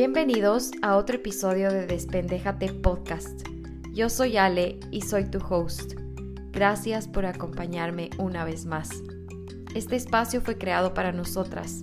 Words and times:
Bienvenidos 0.00 0.70
a 0.80 0.96
otro 0.96 1.16
episodio 1.16 1.70
de 1.70 1.86
Despendéjate 1.86 2.72
Podcast. 2.72 3.46
Yo 3.92 4.08
soy 4.08 4.38
Ale 4.38 4.80
y 4.90 5.02
soy 5.02 5.26
tu 5.26 5.40
host. 5.46 5.92
Gracias 6.52 7.06
por 7.06 7.26
acompañarme 7.26 8.08
una 8.16 8.46
vez 8.46 8.64
más. 8.64 8.88
Este 9.74 9.96
espacio 9.96 10.40
fue 10.40 10.56
creado 10.56 10.94
para 10.94 11.12
nosotras. 11.12 11.82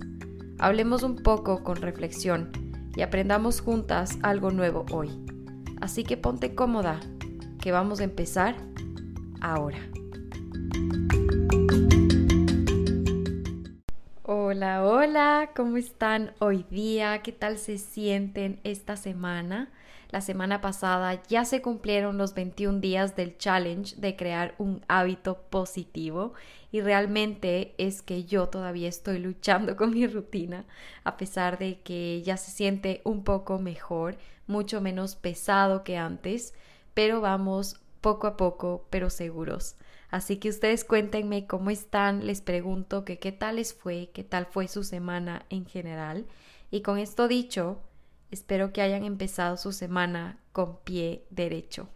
Hablemos 0.58 1.04
un 1.04 1.14
poco 1.14 1.62
con 1.62 1.76
reflexión 1.76 2.50
y 2.96 3.02
aprendamos 3.02 3.60
juntas 3.60 4.18
algo 4.24 4.50
nuevo 4.50 4.84
hoy. 4.90 5.10
Así 5.80 6.02
que 6.02 6.16
ponte 6.16 6.56
cómoda, 6.56 6.98
que 7.62 7.70
vamos 7.70 8.00
a 8.00 8.04
empezar 8.04 8.56
ahora. 9.40 9.78
Hola, 14.58 14.82
hola, 14.84 15.50
¿cómo 15.54 15.76
están 15.76 16.34
hoy 16.40 16.66
día? 16.68 17.22
¿Qué 17.22 17.30
tal 17.30 17.58
se 17.58 17.78
sienten 17.78 18.58
esta 18.64 18.96
semana? 18.96 19.70
La 20.10 20.20
semana 20.20 20.60
pasada 20.60 21.22
ya 21.28 21.44
se 21.44 21.62
cumplieron 21.62 22.18
los 22.18 22.34
21 22.34 22.80
días 22.80 23.14
del 23.14 23.38
challenge 23.38 23.94
de 23.98 24.16
crear 24.16 24.56
un 24.58 24.84
hábito 24.88 25.42
positivo 25.48 26.32
y 26.72 26.80
realmente 26.80 27.76
es 27.78 28.02
que 28.02 28.24
yo 28.24 28.48
todavía 28.48 28.88
estoy 28.88 29.20
luchando 29.20 29.76
con 29.76 29.92
mi 29.92 30.08
rutina 30.08 30.64
a 31.04 31.16
pesar 31.16 31.58
de 31.58 31.80
que 31.82 32.20
ya 32.22 32.36
se 32.36 32.50
siente 32.50 33.00
un 33.04 33.22
poco 33.22 33.60
mejor, 33.60 34.18
mucho 34.48 34.80
menos 34.80 35.14
pesado 35.14 35.84
que 35.84 35.96
antes, 35.96 36.52
pero 36.94 37.20
vamos 37.20 37.80
poco 38.00 38.26
a 38.26 38.36
poco, 38.36 38.88
pero 38.90 39.08
seguros. 39.08 39.76
Así 40.10 40.38
que 40.38 40.48
ustedes 40.48 40.84
cuéntenme 40.84 41.46
cómo 41.46 41.70
están, 41.70 42.26
les 42.26 42.40
pregunto 42.40 43.04
que 43.04 43.18
qué 43.18 43.32
tal 43.32 43.56
les 43.56 43.74
fue, 43.74 44.10
qué 44.14 44.24
tal 44.24 44.46
fue 44.46 44.68
su 44.68 44.82
semana 44.84 45.44
en 45.50 45.66
general. 45.66 46.26
Y 46.70 46.80
con 46.80 46.98
esto 46.98 47.28
dicho, 47.28 47.80
espero 48.30 48.72
que 48.72 48.82
hayan 48.82 49.04
empezado 49.04 49.56
su 49.56 49.72
semana 49.72 50.38
con 50.52 50.78
pie 50.78 51.26
derecho. 51.30 51.88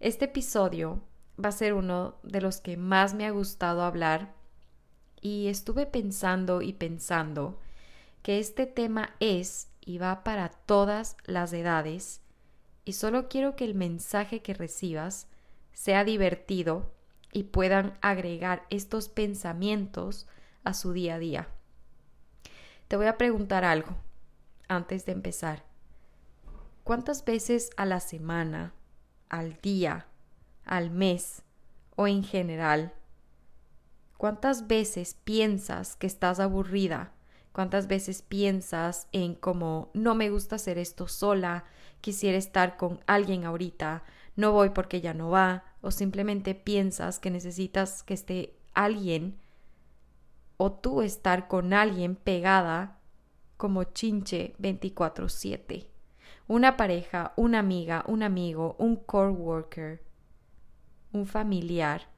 Este 0.00 0.26
episodio 0.26 1.00
va 1.42 1.48
a 1.48 1.52
ser 1.52 1.74
uno 1.74 2.16
de 2.22 2.40
los 2.40 2.60
que 2.60 2.76
más 2.76 3.14
me 3.14 3.26
ha 3.26 3.30
gustado 3.30 3.82
hablar 3.82 4.34
y 5.20 5.48
estuve 5.48 5.86
pensando 5.86 6.62
y 6.62 6.72
pensando 6.72 7.58
que 8.22 8.38
este 8.38 8.66
tema 8.66 9.14
es 9.20 9.68
y 9.80 9.98
va 9.98 10.22
para 10.24 10.50
todas 10.50 11.16
las 11.24 11.52
edades 11.52 12.20
y 12.84 12.92
solo 12.92 13.28
quiero 13.28 13.56
que 13.56 13.64
el 13.64 13.74
mensaje 13.74 14.40
que 14.42 14.54
recibas 14.54 15.26
sea 15.72 16.04
divertido 16.04 16.90
y 17.32 17.44
puedan 17.44 17.98
agregar 18.00 18.66
estos 18.70 19.08
pensamientos 19.08 20.26
a 20.64 20.74
su 20.74 20.92
día 20.92 21.16
a 21.16 21.18
día. 21.18 21.48
Te 22.88 22.96
voy 22.96 23.06
a 23.06 23.18
preguntar 23.18 23.64
algo 23.64 23.96
antes 24.68 25.04
de 25.04 25.12
empezar. 25.12 25.64
¿Cuántas 26.84 27.24
veces 27.24 27.70
a 27.76 27.84
la 27.84 28.00
semana, 28.00 28.72
al 29.28 29.60
día, 29.60 30.06
al 30.64 30.90
mes 30.90 31.42
o 31.96 32.06
en 32.06 32.24
general, 32.24 32.94
cuántas 34.16 34.68
veces 34.68 35.14
piensas 35.24 35.96
que 35.96 36.06
estás 36.06 36.40
aburrida? 36.40 37.12
¿Cuántas 37.52 37.88
veces 37.88 38.22
piensas 38.22 39.08
en 39.12 39.34
cómo 39.34 39.90
no 39.92 40.14
me 40.14 40.30
gusta 40.30 40.56
hacer 40.56 40.78
esto 40.78 41.08
sola, 41.08 41.64
quisiera 42.00 42.38
estar 42.38 42.76
con 42.76 43.00
alguien 43.06 43.44
ahorita, 43.44 44.04
no 44.36 44.52
voy 44.52 44.70
porque 44.70 45.00
ya 45.00 45.12
no 45.12 45.30
va, 45.30 45.64
o 45.80 45.90
simplemente 45.90 46.54
piensas 46.54 47.18
que 47.18 47.30
necesitas 47.30 48.02
que 48.02 48.14
esté 48.14 48.58
alguien 48.74 49.38
o 50.56 50.72
tú 50.72 51.02
estar 51.02 51.48
con 51.48 51.72
alguien 51.72 52.16
pegada 52.16 52.98
como 53.56 53.84
chinche 53.84 54.54
24/7. 54.58 55.90
Una 56.46 56.76
pareja, 56.76 57.32
una 57.36 57.58
amiga, 57.58 58.04
un 58.06 58.22
amigo, 58.22 58.76
un 58.78 58.96
coworker, 58.96 60.02
un 61.12 61.26
familiar. 61.26 62.08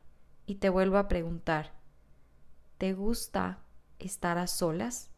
Y 0.47 0.57
te 0.57 0.69
vuelvo 0.69 0.99
a 0.99 1.09
preguntar, 1.09 1.73
¿te 2.79 2.93
gusta 2.93 3.61
estar 3.99 4.39
a 4.39 4.47
solas? 4.47 5.11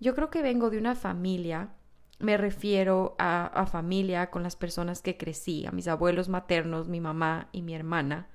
Yo 0.00 0.14
creo 0.14 0.30
que 0.30 0.42
vengo 0.42 0.70
de 0.70 0.78
una 0.78 0.94
familia 0.94 1.74
me 2.18 2.36
refiero 2.36 3.14
a, 3.18 3.66
familia 3.70 4.30
con 4.30 4.42
las 4.42 4.56
personas 4.56 5.02
que 5.02 5.16
crecí, 5.16 5.66
a 5.66 5.72
mis 5.72 5.86
abuelos 5.86 6.28
maternos, 6.28 6.88
mi 6.88 7.00
mamá 7.00 7.48
y 7.52 7.62
mi 7.62 7.74
hermana. 7.74 8.28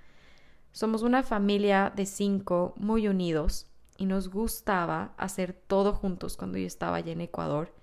Somos 0.71 1.03
una 1.03 1.21
familia 1.21 1.91
de 1.95 2.05
cinco 2.05 2.73
muy 2.77 3.07
unidos 3.07 3.67
y 3.97 4.05
nos 4.05 4.29
gustaba 4.29 5.13
hacer 5.17 5.53
todo 5.53 5.93
juntos 5.93 6.37
cuando 6.37 6.57
yo 6.57 6.65
estaba 6.65 6.97
allá 6.97 7.11
en 7.11 7.21
Ecuador 7.21 7.73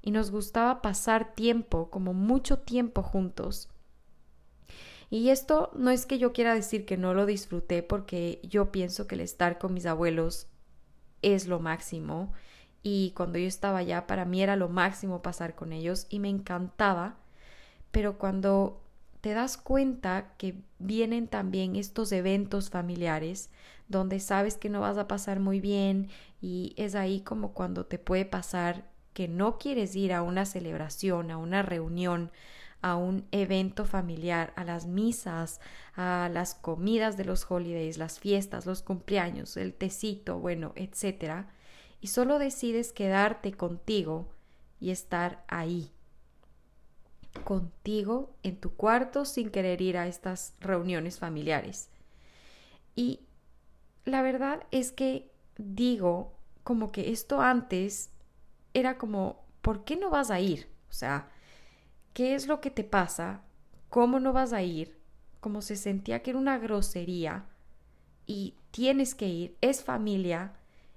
y 0.00 0.12
nos 0.12 0.30
gustaba 0.30 0.80
pasar 0.80 1.34
tiempo, 1.34 1.90
como 1.90 2.14
mucho 2.14 2.58
tiempo 2.58 3.02
juntos. 3.02 3.68
Y 5.10 5.28
esto 5.28 5.70
no 5.74 5.90
es 5.90 6.06
que 6.06 6.18
yo 6.18 6.32
quiera 6.32 6.54
decir 6.54 6.86
que 6.86 6.96
no 6.96 7.14
lo 7.14 7.26
disfruté 7.26 7.82
porque 7.82 8.40
yo 8.42 8.72
pienso 8.72 9.06
que 9.06 9.16
el 9.16 9.20
estar 9.20 9.58
con 9.58 9.74
mis 9.74 9.86
abuelos 9.86 10.46
es 11.20 11.46
lo 11.46 11.60
máximo 11.60 12.32
y 12.82 13.12
cuando 13.16 13.38
yo 13.38 13.46
estaba 13.46 13.78
allá 13.78 14.06
para 14.06 14.24
mí 14.24 14.42
era 14.42 14.56
lo 14.56 14.68
máximo 14.68 15.22
pasar 15.22 15.54
con 15.54 15.72
ellos 15.72 16.06
y 16.10 16.18
me 16.18 16.28
encantaba, 16.28 17.16
pero 17.90 18.18
cuando 18.18 18.82
te 19.20 19.34
das 19.34 19.56
cuenta 19.56 20.34
que 20.36 20.56
vienen 20.78 21.28
también 21.28 21.76
estos 21.76 22.10
eventos 22.10 22.70
familiares 22.70 23.50
donde 23.88 24.18
sabes 24.18 24.56
que 24.56 24.68
no 24.68 24.80
vas 24.80 24.98
a 24.98 25.06
pasar 25.06 25.38
muy 25.38 25.60
bien 25.60 26.08
y 26.40 26.74
es 26.76 26.94
ahí 26.94 27.20
como 27.20 27.52
cuando 27.52 27.86
te 27.86 27.98
puede 27.98 28.24
pasar 28.24 28.90
que 29.12 29.28
no 29.28 29.58
quieres 29.58 29.94
ir 29.94 30.12
a 30.12 30.22
una 30.22 30.44
celebración, 30.44 31.30
a 31.30 31.36
una 31.36 31.62
reunión, 31.62 32.32
a 32.80 32.96
un 32.96 33.26
evento 33.30 33.84
familiar, 33.84 34.52
a 34.56 34.64
las 34.64 34.86
misas, 34.86 35.60
a 35.94 36.28
las 36.32 36.54
comidas 36.54 37.16
de 37.16 37.26
los 37.26 37.48
holidays, 37.48 37.98
las 37.98 38.18
fiestas, 38.18 38.66
los 38.66 38.82
cumpleaños, 38.82 39.56
el 39.56 39.74
tecito, 39.74 40.38
bueno, 40.40 40.72
etcétera 40.74 41.46
y 42.02 42.08
solo 42.08 42.40
decides 42.40 42.92
quedarte 42.92 43.52
contigo 43.52 44.26
y 44.80 44.90
estar 44.90 45.44
ahí, 45.46 45.92
contigo 47.44 48.34
en 48.42 48.60
tu 48.60 48.74
cuarto 48.74 49.24
sin 49.24 49.50
querer 49.50 49.80
ir 49.80 49.96
a 49.96 50.08
estas 50.08 50.54
reuniones 50.58 51.20
familiares. 51.20 51.90
Y 52.96 53.20
la 54.04 54.20
verdad 54.20 54.64
es 54.72 54.90
que 54.90 55.30
digo 55.56 56.34
como 56.64 56.90
que 56.90 57.12
esto 57.12 57.40
antes 57.40 58.10
era 58.74 58.98
como, 58.98 59.46
¿por 59.60 59.84
qué 59.84 59.96
no 59.96 60.10
vas 60.10 60.32
a 60.32 60.40
ir? 60.40 60.68
O 60.90 60.92
sea, 60.92 61.28
¿qué 62.14 62.34
es 62.34 62.48
lo 62.48 62.60
que 62.60 62.72
te 62.72 62.82
pasa? 62.82 63.42
¿Cómo 63.88 64.18
no 64.18 64.32
vas 64.32 64.52
a 64.52 64.62
ir? 64.62 64.98
Como 65.38 65.62
se 65.62 65.76
sentía 65.76 66.20
que 66.20 66.30
era 66.30 66.38
una 66.40 66.58
grosería 66.58 67.46
y 68.26 68.56
tienes 68.72 69.14
que 69.14 69.28
ir, 69.28 69.56
es 69.60 69.84
familia, 69.84 70.54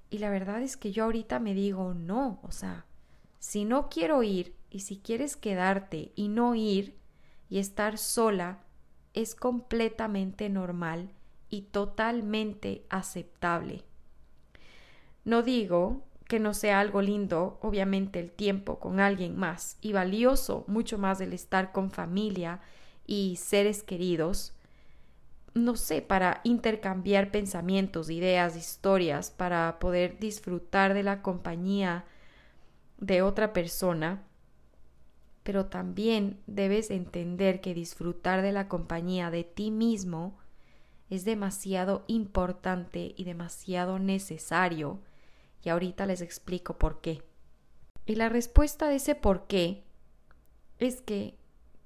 y 0.09 0.19
la 0.19 0.29
verdad 0.29 0.61
es 0.61 0.77
que 0.77 0.91
yo 0.91 1.05
ahorita 1.05 1.39
me 1.39 1.53
digo, 1.53 1.93
no, 1.93 2.39
o 2.43 2.51
sea, 2.51 2.85
si 3.39 3.65
no 3.65 3.89
quiero 3.89 4.23
ir 4.23 4.55
y 4.69 4.79
si 4.79 4.97
quieres 4.97 5.35
quedarte 5.35 6.11
y 6.15 6.27
no 6.27 6.55
ir 6.55 6.97
y 7.49 7.59
estar 7.59 7.97
sola, 7.97 8.59
es 9.13 9.35
completamente 9.35 10.49
normal 10.49 11.11
y 11.49 11.61
totalmente 11.61 12.85
aceptable. 12.89 13.83
No 15.23 15.43
digo 15.43 16.03
que 16.27 16.39
no 16.39 16.53
sea 16.53 16.79
algo 16.79 17.01
lindo, 17.01 17.59
obviamente 17.61 18.19
el 18.19 18.31
tiempo 18.31 18.79
con 18.79 18.99
alguien 18.99 19.37
más 19.37 19.77
y 19.79 19.93
valioso, 19.93 20.65
mucho 20.67 20.97
más 20.97 21.21
el 21.21 21.33
estar 21.33 21.71
con 21.71 21.91
familia 21.91 22.61
y 23.05 23.35
seres 23.37 23.83
queridos, 23.83 24.54
no 25.55 25.77
sé, 25.77 26.01
para 26.01 26.41
intercambiar 26.43 27.31
pensamientos, 27.31 28.09
ideas, 28.09 28.57
historias, 28.57 29.31
para 29.31 29.79
poder 29.79 30.19
disfrutar 30.19 30.93
de 30.93 31.01
la 31.01 31.21
compañía 31.21 32.05
de 32.97 33.21
otra 33.21 33.53
persona, 33.53 34.23
pero 35.43 35.67
también 35.67 36.41
debes 36.45 36.91
entender 36.91 37.61
que 37.61 37.73
disfrutar 37.73 38.41
de 38.41 38.51
la 38.51 38.67
compañía 38.67 39.31
de 39.31 39.45
ti 39.45 39.71
mismo 39.71 40.37
es 41.09 41.23
demasiado 41.23 42.03
importante 42.07 43.13
y 43.15 43.23
demasiado 43.23 43.97
necesario, 43.97 44.99
y 45.63 45.69
ahorita 45.69 46.05
les 46.05 46.21
explico 46.21 46.77
por 46.77 46.99
qué. 46.99 47.23
Y 48.05 48.15
la 48.15 48.27
respuesta 48.27 48.89
de 48.89 48.95
ese 48.95 49.15
por 49.15 49.47
qué 49.47 49.85
es 50.79 51.01
que 51.01 51.37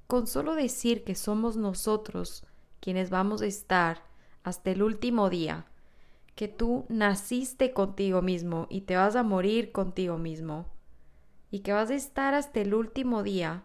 con 0.07 0.25
solo 0.25 0.55
decir 0.55 1.03
que 1.03 1.13
somos 1.13 1.55
nosotros 1.55 2.45
quienes 2.79 3.09
vamos 3.09 3.41
a 3.41 3.45
estar 3.45 4.03
hasta 4.43 4.71
el 4.71 4.83
último 4.83 5.29
día, 5.29 5.65
que 6.35 6.47
tú 6.47 6.85
naciste 6.89 7.73
contigo 7.73 8.21
mismo 8.21 8.67
y 8.69 8.81
te 8.81 8.95
vas 8.95 9.15
a 9.15 9.23
morir 9.23 9.71
contigo 9.71 10.17
mismo, 10.17 10.67
y 11.51 11.59
que 11.59 11.73
vas 11.73 11.89
a 11.89 11.95
estar 11.95 12.33
hasta 12.33 12.61
el 12.61 12.73
último 12.73 13.23
día, 13.23 13.63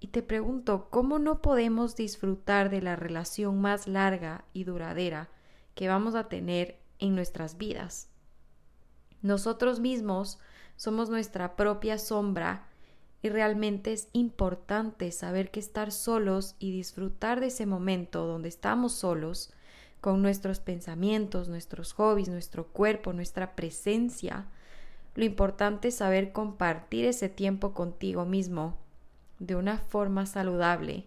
y 0.00 0.08
te 0.08 0.22
pregunto, 0.22 0.88
¿cómo 0.90 1.20
no 1.20 1.40
podemos 1.40 1.94
disfrutar 1.94 2.70
de 2.70 2.82
la 2.82 2.96
relación 2.96 3.60
más 3.60 3.86
larga 3.86 4.44
y 4.52 4.64
duradera 4.64 5.28
que 5.76 5.86
vamos 5.86 6.16
a 6.16 6.28
tener 6.28 6.80
en 6.98 7.14
nuestras 7.14 7.56
vidas? 7.56 8.10
Nosotros 9.20 9.78
mismos 9.78 10.40
somos 10.74 11.08
nuestra 11.08 11.54
propia 11.54 11.98
sombra 11.98 12.66
y 13.22 13.28
realmente 13.28 13.92
es 13.92 14.08
importante 14.12 15.10
saber 15.12 15.50
que 15.50 15.60
estar 15.60 15.92
solos 15.92 16.56
y 16.58 16.72
disfrutar 16.72 17.40
de 17.40 17.46
ese 17.46 17.66
momento 17.66 18.26
donde 18.26 18.48
estamos 18.48 18.92
solos, 18.92 19.52
con 20.00 20.20
nuestros 20.20 20.58
pensamientos, 20.58 21.48
nuestros 21.48 21.92
hobbies, 21.92 22.28
nuestro 22.28 22.66
cuerpo, 22.66 23.12
nuestra 23.12 23.54
presencia, 23.54 24.46
lo 25.14 25.24
importante 25.24 25.88
es 25.88 25.96
saber 25.96 26.32
compartir 26.32 27.04
ese 27.04 27.28
tiempo 27.28 27.72
contigo 27.72 28.24
mismo 28.24 28.76
de 29.38 29.54
una 29.54 29.78
forma 29.78 30.26
saludable. 30.26 31.04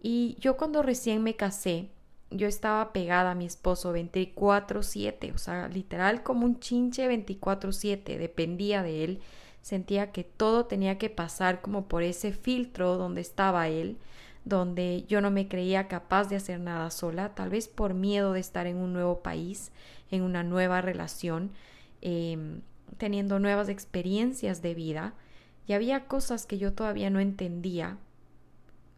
Y 0.00 0.36
yo 0.40 0.56
cuando 0.56 0.82
recién 0.82 1.22
me 1.22 1.36
casé, 1.36 1.90
yo 2.30 2.46
estaba 2.46 2.92
pegada 2.94 3.32
a 3.32 3.34
mi 3.34 3.44
esposo 3.44 3.92
24/7, 3.92 5.32
o 5.32 5.38
sea, 5.38 5.68
literal 5.68 6.22
como 6.22 6.46
un 6.46 6.60
chinche 6.60 7.06
24/7, 7.06 8.16
dependía 8.16 8.82
de 8.82 9.04
él, 9.04 9.20
sentía 9.62 10.10
que 10.12 10.24
todo 10.24 10.66
tenía 10.66 10.98
que 10.98 11.08
pasar 11.08 11.62
como 11.62 11.86
por 11.86 12.02
ese 12.02 12.32
filtro 12.32 12.96
donde 12.98 13.20
estaba 13.20 13.68
él, 13.68 13.96
donde 14.44 15.04
yo 15.08 15.20
no 15.20 15.30
me 15.30 15.48
creía 15.48 15.86
capaz 15.86 16.28
de 16.28 16.36
hacer 16.36 16.60
nada 16.60 16.90
sola, 16.90 17.34
tal 17.34 17.48
vez 17.48 17.68
por 17.68 17.94
miedo 17.94 18.32
de 18.32 18.40
estar 18.40 18.66
en 18.66 18.76
un 18.76 18.92
nuevo 18.92 19.22
país, 19.22 19.70
en 20.10 20.22
una 20.22 20.42
nueva 20.42 20.80
relación, 20.80 21.52
em, 22.00 22.60
teniendo 22.98 23.38
nuevas 23.38 23.68
experiencias 23.68 24.60
de 24.60 24.74
vida, 24.74 25.14
y 25.66 25.74
había 25.74 26.06
cosas 26.06 26.44
que 26.44 26.58
yo 26.58 26.72
todavía 26.72 27.08
no 27.08 27.20
entendía, 27.20 27.98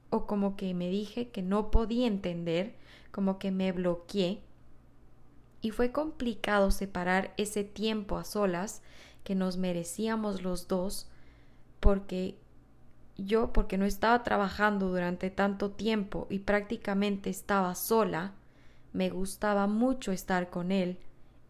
o 0.08 0.26
como 0.26 0.56
que 0.56 0.72
me 0.72 0.88
dije 0.88 1.28
que 1.28 1.42
no 1.42 1.70
podía 1.70 2.06
entender, 2.06 2.74
como 3.10 3.38
que 3.38 3.50
me 3.50 3.70
bloqueé, 3.72 4.40
y 5.60 5.70
fue 5.70 5.92
complicado 5.92 6.70
separar 6.70 7.34
ese 7.36 7.64
tiempo 7.64 8.16
a 8.16 8.24
solas 8.24 8.82
que 9.24 9.34
nos 9.34 9.56
merecíamos 9.56 10.42
los 10.42 10.68
dos, 10.68 11.08
porque 11.80 12.38
yo, 13.16 13.52
porque 13.52 13.78
no 13.78 13.84
estaba 13.84 14.22
trabajando 14.22 14.88
durante 14.88 15.30
tanto 15.30 15.70
tiempo 15.70 16.26
y 16.30 16.40
prácticamente 16.40 17.30
estaba 17.30 17.74
sola, 17.74 18.32
me 18.92 19.10
gustaba 19.10 19.66
mucho 19.66 20.12
estar 20.12 20.50
con 20.50 20.70
él 20.70 20.98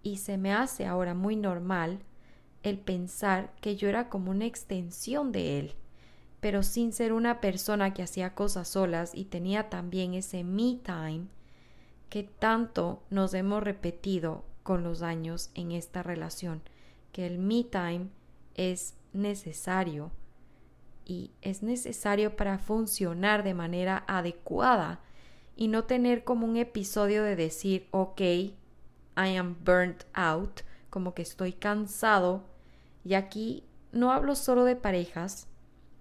y 0.02 0.18
se 0.18 0.38
me 0.38 0.52
hace 0.52 0.86
ahora 0.86 1.14
muy 1.14 1.36
normal 1.36 2.00
el 2.62 2.78
pensar 2.78 3.52
que 3.60 3.76
yo 3.76 3.88
era 3.88 4.08
como 4.08 4.30
una 4.30 4.46
extensión 4.46 5.32
de 5.32 5.58
él, 5.58 5.74
pero 6.40 6.62
sin 6.62 6.92
ser 6.92 7.12
una 7.12 7.40
persona 7.40 7.92
que 7.92 8.02
hacía 8.02 8.34
cosas 8.34 8.68
solas 8.68 9.14
y 9.14 9.26
tenía 9.26 9.68
también 9.68 10.14
ese 10.14 10.44
me 10.44 10.80
time 10.82 11.26
que 12.08 12.22
tanto 12.22 13.02
nos 13.10 13.34
hemos 13.34 13.62
repetido 13.62 14.44
con 14.62 14.82
los 14.82 15.02
años 15.02 15.50
en 15.54 15.72
esta 15.72 16.02
relación, 16.02 16.62
que 17.14 17.26
el 17.28 17.38
me 17.38 17.62
time 17.62 18.08
es 18.56 18.96
necesario 19.12 20.11
y 21.05 21.31
es 21.43 21.62
necesario 21.62 22.34
para 22.34 22.58
funcionar 22.58 23.44
de 23.44 23.55
manera 23.55 24.02
adecuada 24.08 24.99
y 25.55 25.69
no 25.69 25.84
tener 25.84 26.25
como 26.25 26.44
un 26.44 26.56
episodio 26.56 27.22
de 27.22 27.37
decir, 27.37 27.87
ok, 27.93 28.20
I 28.20 28.56
am 29.14 29.56
burnt 29.64 30.02
out, 30.12 30.62
como 30.90 31.14
que 31.14 31.22
estoy 31.22 31.52
cansado. 31.52 32.43
Y 33.05 33.14
aquí 33.14 33.62
no 33.93 34.10
hablo 34.10 34.34
solo 34.34 34.64
de 34.64 34.75
parejas, 34.75 35.46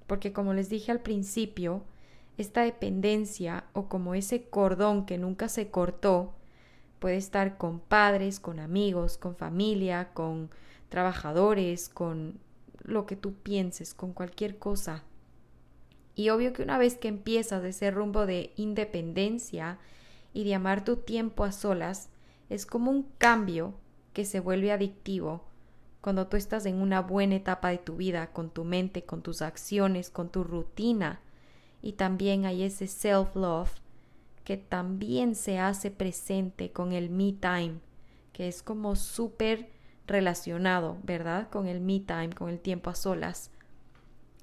porque 0.08 0.34
como 0.34 0.56
les 0.56 0.68
dije 0.70 0.92
al 0.92 1.02
principio, 1.02 1.84
esta 2.40 2.64
dependencia 2.64 3.66
o 3.74 3.88
como 3.88 4.16
ese 4.16 4.50
cordón 4.50 5.06
que 5.06 5.20
nunca 5.20 5.48
se 5.48 5.70
cortó 5.70 6.34
puede 6.98 7.18
estar 7.18 7.60
con 7.60 7.80
padres, 7.80 8.40
con 8.40 8.60
amigos, 8.60 9.20
con 9.20 9.36
familia, 9.36 10.10
con 10.16 10.50
trabajadores, 10.94 11.90
con 11.90 12.38
lo 12.84 13.08
que 13.08 13.16
tú 13.16 13.34
pienses, 13.34 13.96
con 13.96 14.14
cualquier 14.14 14.60
cosa. 14.60 15.02
Y 16.14 16.30
obvio 16.30 16.54
que 16.54 16.62
una 16.62 16.78
vez 16.78 17.00
que 17.00 17.08
empiezas 17.08 17.64
ese 17.64 17.90
rumbo 17.90 18.28
de 18.28 18.54
independencia 18.58 19.80
y 20.36 20.44
de 20.44 20.54
amar 20.54 20.86
tu 20.86 20.98
tiempo 20.98 21.46
a 21.46 21.52
solas, 21.52 22.10
es 22.48 22.68
como 22.68 22.92
un 22.92 23.08
cambio 23.18 23.74
que 24.14 24.24
se 24.24 24.40
vuelve 24.40 24.72
adictivo 24.72 25.42
cuando 26.00 26.28
tú 26.28 26.38
estás 26.38 26.68
en 26.68 26.76
una 26.76 27.02
buena 27.02 27.38
etapa 27.38 27.70
de 27.70 27.80
tu 27.80 27.96
vida, 27.96 28.28
con 28.32 28.52
tu 28.52 28.64
mente, 28.64 29.04
con 29.04 29.24
tus 29.24 29.42
acciones, 29.42 30.12
con 30.12 30.30
tu 30.30 30.44
rutina. 30.44 31.22
Y 31.82 31.94
también 31.94 32.46
hay 32.46 32.62
ese 32.62 32.86
self-love 32.86 33.72
que 34.44 34.58
también 34.58 35.34
se 35.34 35.58
hace 35.58 35.90
presente 35.90 36.72
con 36.72 36.92
el 36.92 37.10
me 37.10 37.32
time, 37.34 37.80
que 38.32 38.48
es 38.48 38.62
como 38.62 38.96
súper 38.96 39.73
relacionado, 40.08 40.98
¿verdad? 41.04 41.50
Con 41.50 41.68
el 41.68 41.80
me 41.80 42.00
time, 42.00 42.32
con 42.32 42.50
el 42.50 42.60
tiempo 42.60 42.90
a 42.90 42.96
solas. 42.96 43.52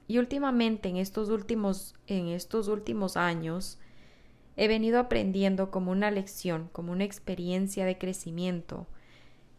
Y 0.07 0.19
últimamente, 0.19 0.89
en 0.89 0.97
estos 0.97 1.29
últimos, 1.29 1.95
en 2.07 2.29
estos 2.29 2.69
últimos 2.69 3.17
años, 3.17 3.79
he 4.57 4.69
venido 4.69 4.99
aprendiendo 4.99 5.71
como 5.71 5.93
una 5.93 6.11
lección, 6.11 6.69
como 6.73 6.93
una 6.93 7.05
experiencia 7.05 7.85
de 7.85 7.99
crecimiento, 7.99 8.87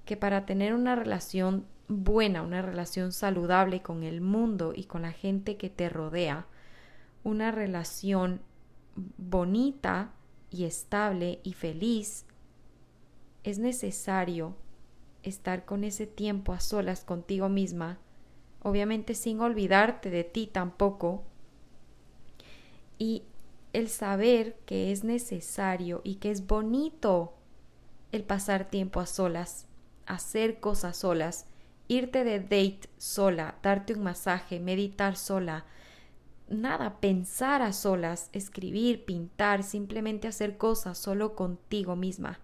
que 0.05 0.17
para 0.17 0.45
tener 0.45 0.73
una 0.73 0.95
relación 0.95 1.65
buena, 1.87 2.41
una 2.41 2.61
relación 2.61 3.11
saludable 3.11 3.81
con 3.81 4.03
el 4.03 4.21
mundo 4.21 4.73
y 4.75 4.85
con 4.85 5.03
la 5.03 5.11
gente 5.11 5.57
que 5.57 5.69
te 5.69 5.89
rodea, 5.89 6.47
una 7.23 7.51
relación 7.51 8.41
bonita 9.17 10.11
y 10.49 10.65
estable 10.65 11.39
y 11.43 11.53
feliz, 11.53 12.25
es 13.43 13.57
necesario 13.59 14.55
estar 15.23 15.65
con 15.65 15.83
ese 15.83 16.07
tiempo 16.07 16.53
a 16.53 16.59
solas 16.59 17.03
contigo 17.03 17.49
misma, 17.49 17.99
obviamente 18.61 19.15
sin 19.15 19.39
olvidarte 19.39 20.09
de 20.09 20.23
ti 20.23 20.47
tampoco, 20.47 21.23
y 22.97 23.23
el 23.73 23.89
saber 23.89 24.55
que 24.65 24.91
es 24.91 25.03
necesario 25.03 26.01
y 26.03 26.15
que 26.15 26.31
es 26.31 26.45
bonito 26.45 27.33
el 28.11 28.23
pasar 28.23 28.69
tiempo 28.69 28.99
a 28.99 29.05
solas, 29.05 29.65
hacer 30.05 30.59
cosas 30.59 30.97
solas, 30.97 31.45
irte 31.87 32.23
de 32.23 32.39
date 32.39 32.89
sola, 32.97 33.57
darte 33.63 33.93
un 33.93 34.03
masaje, 34.03 34.59
meditar 34.59 35.15
sola, 35.15 35.65
nada, 36.49 36.99
pensar 36.99 37.61
a 37.61 37.73
solas, 37.73 38.29
escribir, 38.33 39.05
pintar, 39.05 39.63
simplemente 39.63 40.27
hacer 40.27 40.57
cosas 40.57 40.97
solo 40.97 41.35
contigo 41.35 41.95
misma. 41.95 42.39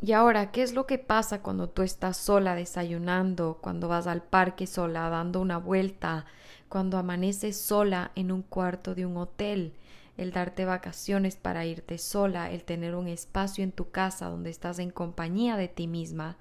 Y 0.00 0.12
ahora, 0.12 0.52
¿qué 0.52 0.62
es 0.62 0.74
lo 0.74 0.86
que 0.86 0.98
pasa 0.98 1.42
cuando 1.42 1.70
tú 1.70 1.82
estás 1.82 2.18
sola 2.18 2.54
desayunando, 2.54 3.58
cuando 3.62 3.88
vas 3.88 4.06
al 4.06 4.22
parque 4.22 4.66
sola 4.66 5.08
dando 5.08 5.40
una 5.40 5.56
vuelta, 5.56 6.26
cuando 6.68 6.98
amaneces 6.98 7.56
sola 7.56 8.12
en 8.14 8.30
un 8.30 8.42
cuarto 8.42 8.94
de 8.94 9.06
un 9.06 9.16
hotel? 9.16 9.72
El 10.18 10.32
darte 10.32 10.64
vacaciones 10.66 11.36
para 11.36 11.64
irte 11.64 11.96
sola, 11.98 12.50
el 12.50 12.64
tener 12.64 12.94
un 12.94 13.08
espacio 13.08 13.64
en 13.64 13.72
tu 13.72 13.90
casa 13.90 14.28
donde 14.28 14.50
estás 14.50 14.78
en 14.78 14.90
compañía 14.90 15.56
de 15.56 15.68
ti 15.68 15.86
misma, 15.88 16.36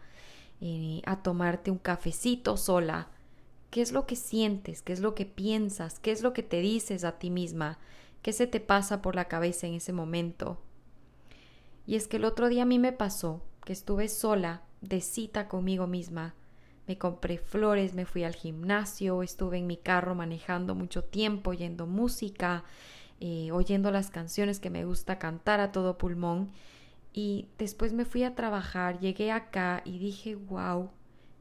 eh, 0.60 1.02
a 1.06 1.24
tomarte 1.24 1.72
un 1.72 1.78
cafecito 1.78 2.58
sola. 2.58 3.08
¿Qué 3.70 3.82
es 3.82 3.94
lo 3.94 4.06
que 4.06 4.16
sientes? 4.18 4.82
¿Qué 4.82 4.94
es 4.94 5.00
lo 5.00 5.16
que 5.16 5.26
piensas? 5.26 6.00
¿Qué 6.00 6.12
es 6.12 6.24
lo 6.24 6.34
que 6.34 6.44
te 6.44 6.60
dices 6.60 7.04
a 7.06 7.20
ti 7.20 7.30
misma? 7.30 7.80
¿Qué 8.22 8.34
se 8.34 8.48
te 8.48 8.60
pasa 8.60 9.02
por 9.02 9.16
la 9.16 9.26
cabeza 9.26 9.68
en 9.68 9.76
ese 9.76 9.94
momento? 9.94 10.58
Y 11.88 11.96
es 11.96 12.08
que 12.08 12.18
el 12.18 12.26
otro 12.26 12.48
día 12.50 12.64
a 12.64 12.66
mí 12.66 12.80
me 12.80 12.94
pasó 12.94 13.42
que 13.66 13.74
estuve 13.74 14.08
sola, 14.08 14.62
de 14.82 15.02
cita 15.02 15.48
conmigo 15.48 15.88
misma. 15.88 16.36
Me 16.88 16.98
compré 16.98 17.38
flores, 17.38 17.94
me 17.94 18.06
fui 18.06 18.24
al 18.24 18.36
gimnasio, 18.36 19.24
estuve 19.24 19.58
en 19.58 19.68
mi 19.68 19.76
carro 19.76 20.16
manejando 20.16 20.76
mucho 20.76 21.04
tiempo, 21.04 21.50
oyendo 21.50 21.88
música, 21.88 22.64
eh, 23.20 23.52
oyendo 23.52 23.92
las 23.92 24.12
canciones 24.12 24.60
que 24.60 24.70
me 24.70 24.86
gusta 24.86 25.20
cantar 25.20 25.60
a 25.60 25.72
todo 25.72 25.98
pulmón. 25.98 26.52
Y 27.12 27.48
después 27.58 27.92
me 27.92 28.06
fui 28.06 28.24
a 28.24 28.36
trabajar, 28.36 29.00
llegué 29.00 29.32
acá 29.32 29.82
y 29.84 29.98
dije, 29.98 30.36
wow, 30.36 30.92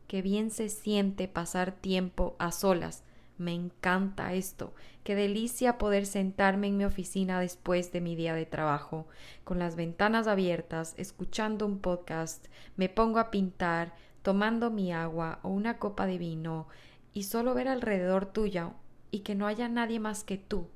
qué 0.08 0.22
bien 0.22 0.50
se 0.50 0.68
siente 0.68 1.28
pasar 1.28 1.72
tiempo 1.72 2.36
a 2.38 2.50
solas 2.50 3.04
me 3.38 3.52
encanta 3.52 4.32
esto. 4.34 4.74
Qué 5.02 5.14
delicia 5.14 5.78
poder 5.78 6.06
sentarme 6.06 6.68
en 6.68 6.76
mi 6.76 6.84
oficina 6.84 7.40
después 7.40 7.92
de 7.92 8.00
mi 8.00 8.16
día 8.16 8.34
de 8.34 8.46
trabajo, 8.46 9.06
con 9.44 9.58
las 9.58 9.76
ventanas 9.76 10.26
abiertas, 10.26 10.94
escuchando 10.96 11.66
un 11.66 11.78
podcast, 11.78 12.46
me 12.76 12.88
pongo 12.88 13.18
a 13.18 13.30
pintar, 13.30 13.94
tomando 14.22 14.70
mi 14.70 14.92
agua 14.92 15.40
o 15.42 15.48
una 15.48 15.78
copa 15.78 16.06
de 16.06 16.18
vino, 16.18 16.68
y 17.12 17.24
solo 17.24 17.54
ver 17.54 17.68
alrededor 17.68 18.26
tuya 18.26 18.72
y 19.10 19.20
que 19.20 19.34
no 19.34 19.46
haya 19.46 19.68
nadie 19.68 20.00
más 20.00 20.24
que 20.24 20.38
tú. 20.38 20.68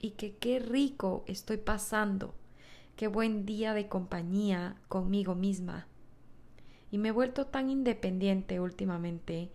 Y 0.00 0.10
que 0.10 0.36
qué 0.36 0.58
rico 0.58 1.24
estoy 1.26 1.56
pasando, 1.56 2.34
qué 2.96 3.08
buen 3.08 3.46
día 3.46 3.74
de 3.74 3.88
compañía 3.88 4.76
conmigo 4.88 5.34
misma. 5.34 5.86
Y 6.90 6.98
me 6.98 7.08
he 7.08 7.12
vuelto 7.12 7.46
tan 7.46 7.70
independiente 7.70 8.60
últimamente 8.60 9.50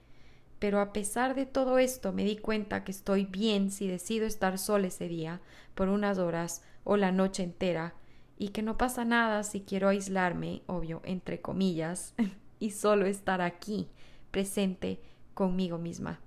pero 0.59 0.79
a 0.79 0.93
pesar 0.93 1.35
de 1.35 1.45
todo 1.45 1.77
esto 1.77 2.13
me 2.13 2.23
di 2.23 2.37
cuenta 2.37 2.83
que 2.83 2.91
estoy 2.91 3.25
bien 3.25 3.71
si 3.71 3.87
decido 3.87 4.25
estar 4.25 4.57
sola 4.57 4.87
ese 4.87 5.07
día, 5.07 5.41
por 5.75 5.89
unas 5.89 6.17
horas 6.17 6.63
o 6.83 6.97
la 6.97 7.11
noche 7.11 7.43
entera, 7.43 7.93
y 8.39 8.49
que 8.49 8.61
no 8.61 8.77
pasa 8.77 9.05
nada 9.05 9.43
si 9.43 9.61
quiero 9.61 9.89
aislarme, 9.89 10.61
obvio, 10.67 11.01
entre 11.03 11.41
comillas, 11.41 12.13
y 12.59 12.71
solo 12.71 13.05
estar 13.05 13.41
aquí, 13.41 13.87
presente 14.31 14.99
conmigo 15.33 15.77
misma. 15.77 16.19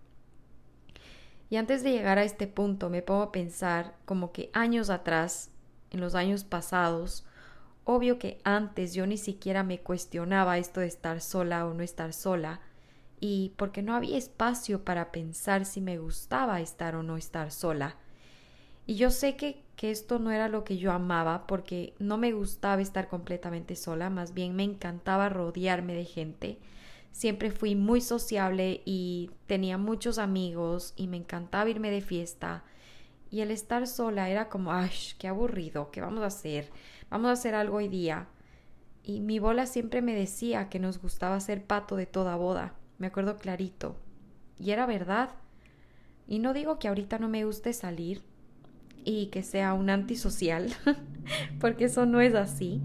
Y 1.49 1.57
antes 1.57 1.83
de 1.83 1.91
llegar 1.91 2.19
a 2.19 2.25
este 2.25 2.47
punto 2.47 2.91
me 2.91 3.03
pongo 3.03 3.23
a 3.23 3.33
pensar 3.33 3.97
como 4.05 4.33
que 4.33 4.51
años 4.53 4.89
atrás, 4.89 5.51
en 5.91 6.01
los 6.01 6.15
años 6.15 6.45
pasados, 6.45 7.27
obvio 7.85 8.21
que 8.21 8.41
antes 8.45 8.95
yo 8.95 9.07
ni 9.07 9.17
siquiera 9.17 9.65
me 9.65 9.81
cuestionaba 9.81 10.59
esto 10.59 10.79
de 10.79 10.87
estar 10.87 11.21
sola 11.21 11.67
o 11.67 11.75
no 11.75 11.83
estar 11.83 12.13
sola, 12.13 12.61
y 13.21 13.53
porque 13.57 13.83
no 13.83 13.95
había 13.95 14.17
espacio 14.19 14.85
para 14.85 15.13
pensar 15.13 15.65
si 15.65 15.81
me 15.81 15.99
gustaba 15.99 16.61
estar 16.61 16.95
o 16.97 17.03
no 17.03 17.17
estar 17.17 17.53
sola. 17.53 17.97
Y 18.87 18.97
yo 18.97 19.11
sé 19.11 19.37
que, 19.37 19.63
que, 19.77 19.91
esto 19.91 20.19
no 20.19 20.31
era 20.31 20.49
lo 20.49 20.65
que 20.65 20.79
yo 20.79 20.91
amaba 20.91 21.47
porque 21.47 21.95
no 21.99 22.19
me 22.19 22.33
gustaba 22.33 22.83
estar 22.83 23.09
completamente 23.09 23.77
sola, 23.77 24.11
más 24.11 24.35
bien 24.35 24.57
me 24.57 24.65
encantaba 24.65 25.29
rodearme 25.29 25.95
de 25.95 26.05
gente 26.05 26.59
siempre 27.13 27.51
fui 27.51 27.75
muy 27.75 28.01
sociable 28.01 28.83
y 28.85 29.31
tenía 29.47 29.79
muchos 29.79 30.19
amigos 30.19 30.95
y 30.97 31.09
me 31.09 31.17
encantaba 31.17 31.71
irme 31.71 31.91
de 31.91 32.01
fiesta. 32.01 32.65
Y 33.31 33.41
el 33.41 33.51
estar 33.51 33.87
sola 33.87 34.29
era 34.29 34.49
como, 34.49 34.73
ay, 34.73 34.91
qué 35.19 35.29
aburrido, 35.29 35.91
¿qué 35.91 36.01
vamos 36.01 36.23
a 36.23 36.27
hacer? 36.27 36.71
Vamos 37.11 37.29
a 37.29 37.33
hacer 37.33 37.55
algo 37.55 37.77
hoy 37.77 37.89
día. 37.89 38.27
Y 39.03 39.21
mi 39.21 39.39
bola 39.39 39.67
siempre 39.67 40.03
me 40.03 40.15
decía 40.15 40.69
que 40.69 40.79
nos 40.79 41.01
gustaba 41.01 41.39
ser 41.41 41.65
pato 41.65 41.97
de 41.97 42.07
toda 42.07 42.37
boda. 42.37 42.75
Me 43.01 43.09
acuerdo 43.09 43.37
clarito. 43.37 43.97
Y 44.61 44.71
era 44.71 44.87
verdad. 44.87 45.31
Y 46.29 46.39
no 46.39 46.55
digo 46.55 46.79
que 46.79 46.87
ahorita 46.87 47.19
no 47.19 47.29
me 47.29 47.45
guste 47.45 47.73
salir 47.73 48.23
y 49.05 49.27
que 49.27 49.43
sea 49.43 49.75
un 49.75 49.91
antisocial, 49.91 50.69
porque 51.61 51.87
eso 51.87 52.07
no 52.07 52.21
es 52.21 52.37
así 52.37 52.81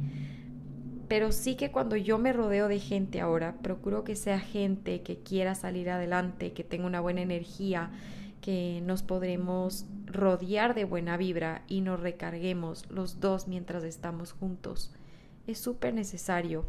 pero 1.08 1.32
sí 1.32 1.56
que 1.56 1.72
cuando 1.72 1.96
yo 1.96 2.18
me 2.18 2.34
rodeo 2.34 2.68
de 2.68 2.80
gente 2.80 3.22
ahora, 3.22 3.56
procuro 3.62 4.04
que 4.04 4.16
sea 4.16 4.40
gente 4.40 5.02
que 5.02 5.20
quiera 5.20 5.54
salir 5.56 5.90
adelante, 5.90 6.54
que 6.54 6.64
tenga 6.64 6.88
una 6.88 7.00
buena 7.00 7.22
energía, 7.22 7.92
que 8.42 8.82
nos 8.84 9.04
podremos 9.04 9.86
rodear 10.06 10.74
de 10.74 10.86
buena 10.86 11.18
vibra 11.18 11.64
y 11.68 11.82
nos 11.82 12.00
recarguemos 12.00 12.90
los 12.90 13.20
dos 13.20 13.48
mientras 13.48 13.84
estamos 13.84 14.32
juntos. 14.32 14.94
Es 15.48 15.60
súper 15.60 15.94
necesario. 15.94 16.66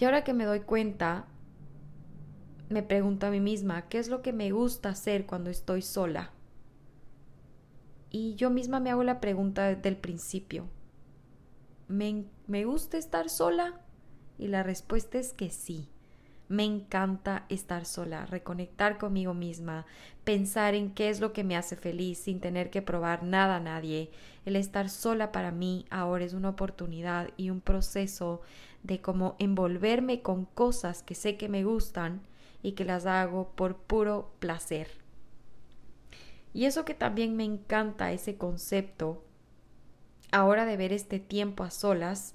Y 0.00 0.04
ahora 0.04 0.24
que 0.24 0.32
me 0.32 0.44
doy 0.44 0.60
cuenta, 0.60 1.26
me 2.68 2.82
pregunto 2.82 3.26
a 3.26 3.30
mí 3.30 3.40
misma, 3.40 3.88
¿qué 3.88 3.98
es 3.98 4.08
lo 4.08 4.22
que 4.22 4.32
me 4.32 4.50
gusta 4.50 4.90
hacer 4.90 5.26
cuando 5.26 5.50
estoy 5.50 5.82
sola? 5.82 6.30
Y 8.10 8.34
yo 8.36 8.50
misma 8.50 8.80
me 8.80 8.90
hago 8.90 9.04
la 9.04 9.20
pregunta 9.20 9.68
desde 9.68 9.88
el 9.88 9.96
principio. 9.96 10.68
¿me, 11.88 12.24
¿me 12.46 12.64
gusta 12.64 12.98
estar 12.98 13.28
sola? 13.28 13.80
Y 14.38 14.48
la 14.48 14.62
respuesta 14.62 15.18
es 15.18 15.32
que 15.32 15.50
sí. 15.50 15.88
Me 16.48 16.64
encanta 16.64 17.44
estar 17.50 17.84
sola, 17.84 18.24
reconectar 18.24 18.96
conmigo 18.96 19.34
misma, 19.34 19.84
pensar 20.24 20.74
en 20.74 20.94
qué 20.94 21.10
es 21.10 21.20
lo 21.20 21.34
que 21.34 21.44
me 21.44 21.56
hace 21.56 21.76
feliz 21.76 22.18
sin 22.18 22.40
tener 22.40 22.70
que 22.70 22.80
probar 22.80 23.22
nada 23.22 23.56
a 23.56 23.60
nadie. 23.60 24.10
El 24.46 24.56
estar 24.56 24.88
sola 24.88 25.30
para 25.30 25.50
mí 25.50 25.84
ahora 25.90 26.24
es 26.24 26.32
una 26.32 26.48
oportunidad 26.48 27.28
y 27.36 27.50
un 27.50 27.60
proceso 27.60 28.40
de 28.82 29.00
cómo 29.00 29.36
envolverme 29.38 30.22
con 30.22 30.46
cosas 30.46 31.02
que 31.02 31.14
sé 31.14 31.36
que 31.36 31.50
me 31.50 31.64
gustan 31.64 32.22
y 32.62 32.72
que 32.72 32.84
las 32.84 33.06
hago 33.06 33.50
por 33.54 33.76
puro 33.76 34.32
placer. 34.38 34.88
Y 36.52 36.64
eso 36.64 36.84
que 36.84 36.94
también 36.94 37.36
me 37.36 37.44
encanta 37.44 38.12
ese 38.12 38.36
concepto 38.36 39.22
ahora 40.32 40.64
de 40.66 40.76
ver 40.76 40.92
este 40.92 41.18
tiempo 41.18 41.64
a 41.64 41.70
solas 41.70 42.34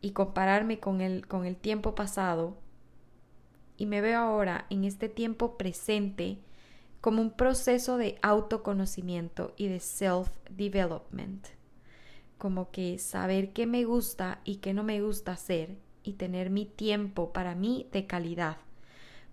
y 0.00 0.12
compararme 0.12 0.78
con 0.78 1.00
el, 1.00 1.26
con 1.26 1.44
el 1.44 1.56
tiempo 1.56 1.94
pasado, 1.94 2.56
y 3.76 3.86
me 3.86 4.00
veo 4.00 4.18
ahora 4.18 4.66
en 4.70 4.84
este 4.84 5.08
tiempo 5.08 5.58
presente 5.58 6.38
como 7.00 7.20
un 7.20 7.30
proceso 7.30 7.98
de 7.98 8.18
autoconocimiento 8.22 9.52
y 9.56 9.68
de 9.68 9.80
self-development, 9.80 11.46
como 12.38 12.70
que 12.70 12.98
saber 12.98 13.52
qué 13.52 13.66
me 13.66 13.84
gusta 13.84 14.40
y 14.44 14.56
qué 14.56 14.72
no 14.72 14.82
me 14.82 15.00
gusta 15.02 15.32
hacer 15.32 15.76
y 16.02 16.14
tener 16.14 16.50
mi 16.50 16.64
tiempo 16.64 17.32
para 17.32 17.54
mí 17.54 17.86
de 17.92 18.06
calidad. 18.06 18.58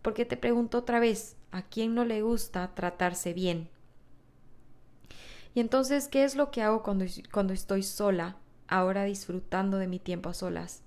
Porque 0.04 0.26
te 0.26 0.38
pregunto 0.38 0.78
otra 0.78 1.00
vez, 1.00 1.36
¿a 1.52 1.64
quién 1.64 1.96
no 1.96 2.06
le 2.06 2.22
gusta 2.22 2.76
tratarse 2.76 3.34
bien? 3.34 3.70
Y 5.56 5.60
entonces, 5.60 6.08
¿qué 6.08 6.24
es 6.24 6.36
lo 6.36 6.52
que 6.52 6.62
hago 6.62 6.84
cuando, 6.84 7.06
cuando 7.32 7.54
estoy 7.54 7.82
sola, 7.82 8.38
ahora 8.68 9.06
disfrutando 9.06 9.78
de 9.78 9.88
mi 9.88 9.98
tiempo 9.98 10.30
a 10.30 10.34
solas? 10.36 10.84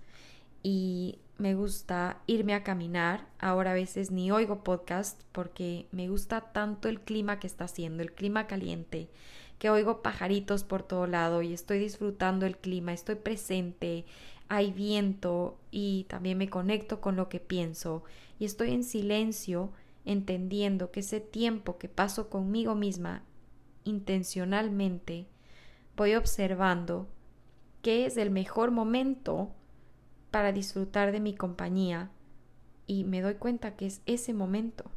Y 0.62 1.18
me 1.38 1.54
gusta 1.54 2.18
irme 2.26 2.54
a 2.54 2.62
caminar, 2.62 3.26
ahora 3.38 3.72
a 3.72 3.74
veces 3.74 4.10
ni 4.10 4.30
oigo 4.30 4.64
podcast 4.64 5.20
porque 5.32 5.86
me 5.92 6.08
gusta 6.08 6.52
tanto 6.52 6.88
el 6.88 7.00
clima 7.00 7.38
que 7.38 7.46
está 7.46 7.64
haciendo, 7.64 8.02
el 8.02 8.12
clima 8.12 8.46
caliente, 8.46 9.08
que 9.58 9.70
oigo 9.70 10.02
pajaritos 10.02 10.64
por 10.64 10.82
todo 10.82 11.06
lado 11.06 11.42
y 11.42 11.52
estoy 11.52 11.78
disfrutando 11.78 12.46
el 12.46 12.56
clima, 12.56 12.92
estoy 12.92 13.16
presente, 13.16 14.04
hay 14.48 14.72
viento 14.72 15.58
y 15.70 16.04
también 16.08 16.38
me 16.38 16.48
conecto 16.48 17.00
con 17.00 17.16
lo 17.16 17.28
que 17.28 17.40
pienso 17.40 18.04
y 18.38 18.44
estoy 18.44 18.72
en 18.72 18.84
silencio 18.84 19.72
entendiendo 20.04 20.90
que 20.90 21.00
ese 21.00 21.20
tiempo 21.20 21.78
que 21.78 21.88
paso 21.88 22.30
conmigo 22.30 22.74
misma 22.74 23.22
intencionalmente 23.84 25.26
voy 25.96 26.14
observando 26.14 27.08
qué 27.82 28.06
es 28.06 28.16
el 28.16 28.30
mejor 28.30 28.70
momento 28.70 29.50
para 30.30 30.52
disfrutar 30.52 31.12
de 31.12 31.20
mi 31.20 31.34
compañía 31.34 32.10
y 32.86 33.04
me 33.04 33.20
doy 33.20 33.34
cuenta 33.34 33.76
que 33.76 33.86
es 33.86 34.02
ese 34.06 34.34
momento. 34.34 34.90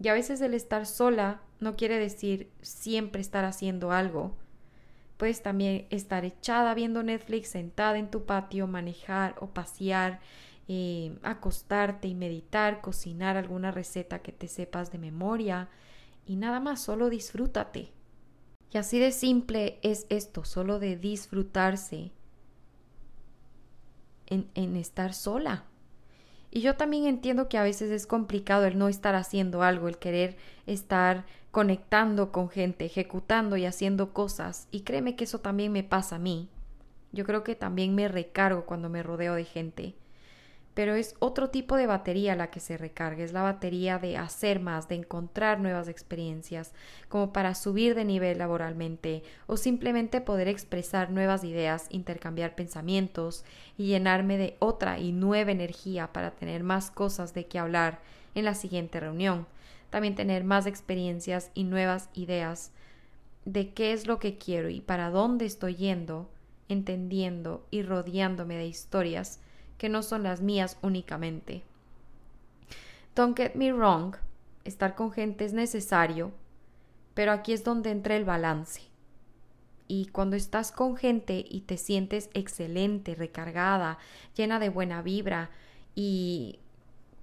Y 0.00 0.08
a 0.08 0.14
veces 0.14 0.40
el 0.40 0.54
estar 0.54 0.86
sola 0.86 1.42
no 1.60 1.76
quiere 1.76 1.98
decir 1.98 2.50
siempre 2.62 3.20
estar 3.20 3.44
haciendo 3.44 3.90
algo. 3.92 4.36
Puedes 5.18 5.42
también 5.42 5.86
estar 5.90 6.24
echada 6.24 6.72
viendo 6.74 7.02
Netflix, 7.02 7.48
sentada 7.48 7.98
en 7.98 8.08
tu 8.08 8.24
patio, 8.24 8.68
manejar 8.68 9.34
o 9.40 9.48
pasear, 9.48 10.20
eh, 10.68 11.18
acostarte 11.22 12.06
y 12.06 12.14
meditar, 12.14 12.80
cocinar 12.80 13.36
alguna 13.36 13.72
receta 13.72 14.20
que 14.20 14.32
te 14.32 14.46
sepas 14.46 14.92
de 14.92 14.98
memoria, 14.98 15.68
y 16.24 16.36
nada 16.36 16.60
más, 16.60 16.80
solo 16.80 17.10
disfrútate. 17.10 17.90
Y 18.70 18.78
así 18.78 18.98
de 19.00 19.10
simple 19.10 19.80
es 19.82 20.06
esto, 20.08 20.44
solo 20.44 20.78
de 20.78 20.96
disfrutarse 20.96 22.12
en, 24.26 24.48
en 24.54 24.76
estar 24.76 25.14
sola. 25.14 25.64
Y 26.50 26.60
yo 26.60 26.76
también 26.76 27.06
entiendo 27.06 27.48
que 27.48 27.58
a 27.58 27.62
veces 27.62 27.90
es 27.90 28.06
complicado 28.06 28.64
el 28.64 28.78
no 28.78 28.88
estar 28.88 29.14
haciendo 29.14 29.62
algo, 29.62 29.88
el 29.88 29.98
querer 29.98 30.36
estar 30.66 31.24
conectando 31.50 32.32
con 32.32 32.48
gente, 32.48 32.86
ejecutando 32.86 33.56
y 33.56 33.66
haciendo 33.66 34.12
cosas. 34.12 34.68
Y 34.70 34.80
créeme 34.80 35.16
que 35.16 35.24
eso 35.24 35.40
también 35.40 35.72
me 35.72 35.84
pasa 35.84 36.16
a 36.16 36.18
mí. 36.20 36.48
Yo 37.12 37.24
creo 37.24 37.44
que 37.44 37.54
también 37.54 37.94
me 37.94 38.08
recargo 38.08 38.64
cuando 38.64 38.88
me 38.88 39.02
rodeo 39.02 39.34
de 39.34 39.44
gente 39.44 39.94
pero 40.78 40.94
es 40.94 41.16
otro 41.18 41.50
tipo 41.50 41.74
de 41.74 41.88
batería 41.88 42.36
la 42.36 42.52
que 42.52 42.60
se 42.60 42.78
recarga, 42.78 43.24
es 43.24 43.32
la 43.32 43.42
batería 43.42 43.98
de 43.98 44.16
hacer 44.16 44.60
más, 44.60 44.86
de 44.86 44.94
encontrar 44.94 45.58
nuevas 45.58 45.88
experiencias, 45.88 46.72
como 47.08 47.32
para 47.32 47.56
subir 47.56 47.96
de 47.96 48.04
nivel 48.04 48.38
laboralmente 48.38 49.24
o 49.48 49.56
simplemente 49.56 50.20
poder 50.20 50.46
expresar 50.46 51.10
nuevas 51.10 51.42
ideas, 51.42 51.88
intercambiar 51.90 52.54
pensamientos 52.54 53.44
y 53.76 53.88
llenarme 53.88 54.38
de 54.38 54.56
otra 54.60 55.00
y 55.00 55.10
nueva 55.10 55.50
energía 55.50 56.12
para 56.12 56.30
tener 56.30 56.62
más 56.62 56.92
cosas 56.92 57.34
de 57.34 57.46
qué 57.46 57.58
hablar 57.58 57.98
en 58.36 58.44
la 58.44 58.54
siguiente 58.54 59.00
reunión, 59.00 59.48
también 59.90 60.14
tener 60.14 60.44
más 60.44 60.66
experiencias 60.66 61.50
y 61.54 61.64
nuevas 61.64 62.08
ideas 62.14 62.70
de 63.46 63.70
qué 63.70 63.92
es 63.92 64.06
lo 64.06 64.20
que 64.20 64.38
quiero 64.38 64.68
y 64.68 64.80
para 64.80 65.10
dónde 65.10 65.44
estoy 65.44 65.74
yendo, 65.74 66.30
entendiendo 66.68 67.66
y 67.72 67.82
rodeándome 67.82 68.56
de 68.56 68.66
historias 68.66 69.40
que 69.78 69.88
no 69.88 70.02
son 70.02 70.24
las 70.24 70.42
mías 70.42 70.76
únicamente. 70.82 71.62
Don't 73.14 73.36
get 73.36 73.54
me 73.54 73.72
wrong, 73.72 74.16
estar 74.64 74.94
con 74.94 75.10
gente 75.10 75.44
es 75.44 75.52
necesario, 75.52 76.32
pero 77.14 77.32
aquí 77.32 77.52
es 77.52 77.64
donde 77.64 77.90
entra 77.90 78.16
el 78.16 78.24
balance. 78.24 78.82
Y 79.86 80.06
cuando 80.06 80.36
estás 80.36 80.70
con 80.70 80.96
gente 80.96 81.44
y 81.48 81.62
te 81.62 81.78
sientes 81.78 82.28
excelente, 82.34 83.14
recargada, 83.14 83.98
llena 84.36 84.58
de 84.58 84.68
buena 84.68 85.00
vibra 85.00 85.50
y, 85.94 86.58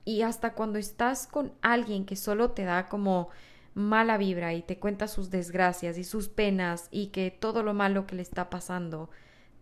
y 0.03 0.23
hasta 0.23 0.53
cuando 0.53 0.79
estás 0.79 1.27
con 1.27 1.53
alguien 1.61 2.05
que 2.05 2.15
solo 2.15 2.51
te 2.51 2.63
da 2.63 2.87
como 2.87 3.29
mala 3.75 4.17
vibra 4.17 4.53
y 4.53 4.63
te 4.63 4.79
cuenta 4.79 5.07
sus 5.07 5.29
desgracias 5.29 5.97
y 5.97 6.03
sus 6.03 6.29
penas 6.29 6.87
y 6.91 7.07
que 7.07 7.29
todo 7.29 7.61
lo 7.61 7.73
malo 7.73 8.07
que 8.07 8.15
le 8.15 8.21
está 8.21 8.49
pasando, 8.49 9.09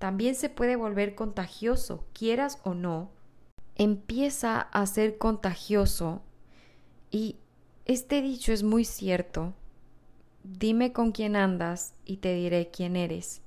también 0.03 0.36
se 0.36 0.50
puede 0.50 0.75
volver 0.75 1.15
contagioso, 1.15 2.03
quieras 2.12 2.60
o 2.65 2.74
no. 2.74 3.10
Empieza 3.77 4.60
a 4.60 4.86
ser 4.86 5.17
contagioso 5.17 6.22
y 7.10 7.38
este 7.86 8.22
dicho 8.22 8.51
es 8.51 8.63
muy 8.63 8.83
cierto. 8.83 9.53
Dime 10.43 10.91
con 10.91 11.13
quién 11.13 11.38
andas 11.38 11.93
y 12.03 12.17
te 12.17 12.36
diré 12.36 12.69
quién 12.69 12.98
eres. 12.98 13.41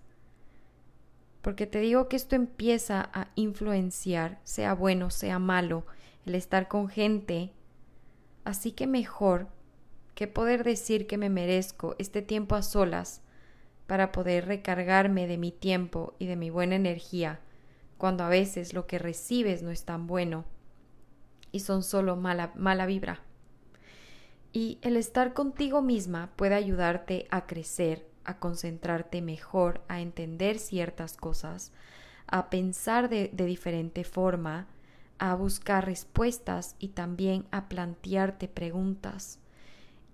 Porque 1.42 1.66
te 1.66 1.80
digo 1.80 2.08
que 2.08 2.16
esto 2.16 2.36
empieza 2.36 3.10
a 3.12 3.28
influenciar, 3.34 4.40
sea 4.44 4.72
bueno, 4.72 5.10
sea 5.10 5.38
malo, 5.38 5.84
el 6.25 6.34
estar 6.34 6.68
con 6.68 6.88
gente. 6.88 7.52
Así 8.44 8.72
que 8.72 8.86
mejor 8.86 9.48
que 10.14 10.26
poder 10.26 10.64
decir 10.64 11.06
que 11.06 11.18
me 11.18 11.28
merezco 11.28 11.96
este 11.98 12.22
tiempo 12.22 12.54
a 12.54 12.62
solas 12.62 13.20
para 13.86 14.12
poder 14.12 14.46
recargarme 14.46 15.26
de 15.26 15.38
mi 15.38 15.52
tiempo 15.52 16.14
y 16.18 16.26
de 16.26 16.36
mi 16.36 16.50
buena 16.50 16.76
energía, 16.76 17.40
cuando 17.98 18.24
a 18.24 18.28
veces 18.28 18.74
lo 18.74 18.86
que 18.86 18.98
recibes 18.98 19.62
no 19.62 19.70
es 19.70 19.84
tan 19.84 20.06
bueno 20.06 20.44
y 21.52 21.60
son 21.60 21.82
solo 21.82 22.16
mala, 22.16 22.52
mala 22.56 22.86
vibra. 22.86 23.20
Y 24.52 24.78
el 24.82 24.96
estar 24.96 25.34
contigo 25.34 25.82
misma 25.82 26.30
puede 26.36 26.54
ayudarte 26.54 27.26
a 27.30 27.46
crecer, 27.46 28.06
a 28.24 28.38
concentrarte 28.38 29.22
mejor, 29.22 29.82
a 29.88 30.00
entender 30.00 30.58
ciertas 30.58 31.16
cosas, 31.16 31.72
a 32.26 32.50
pensar 32.50 33.08
de, 33.08 33.30
de 33.32 33.44
diferente 33.44 34.02
forma, 34.04 34.66
a 35.18 35.34
buscar 35.34 35.86
respuestas 35.86 36.74
y 36.78 36.88
también 36.88 37.46
a 37.50 37.68
plantearte 37.68 38.48
preguntas 38.48 39.38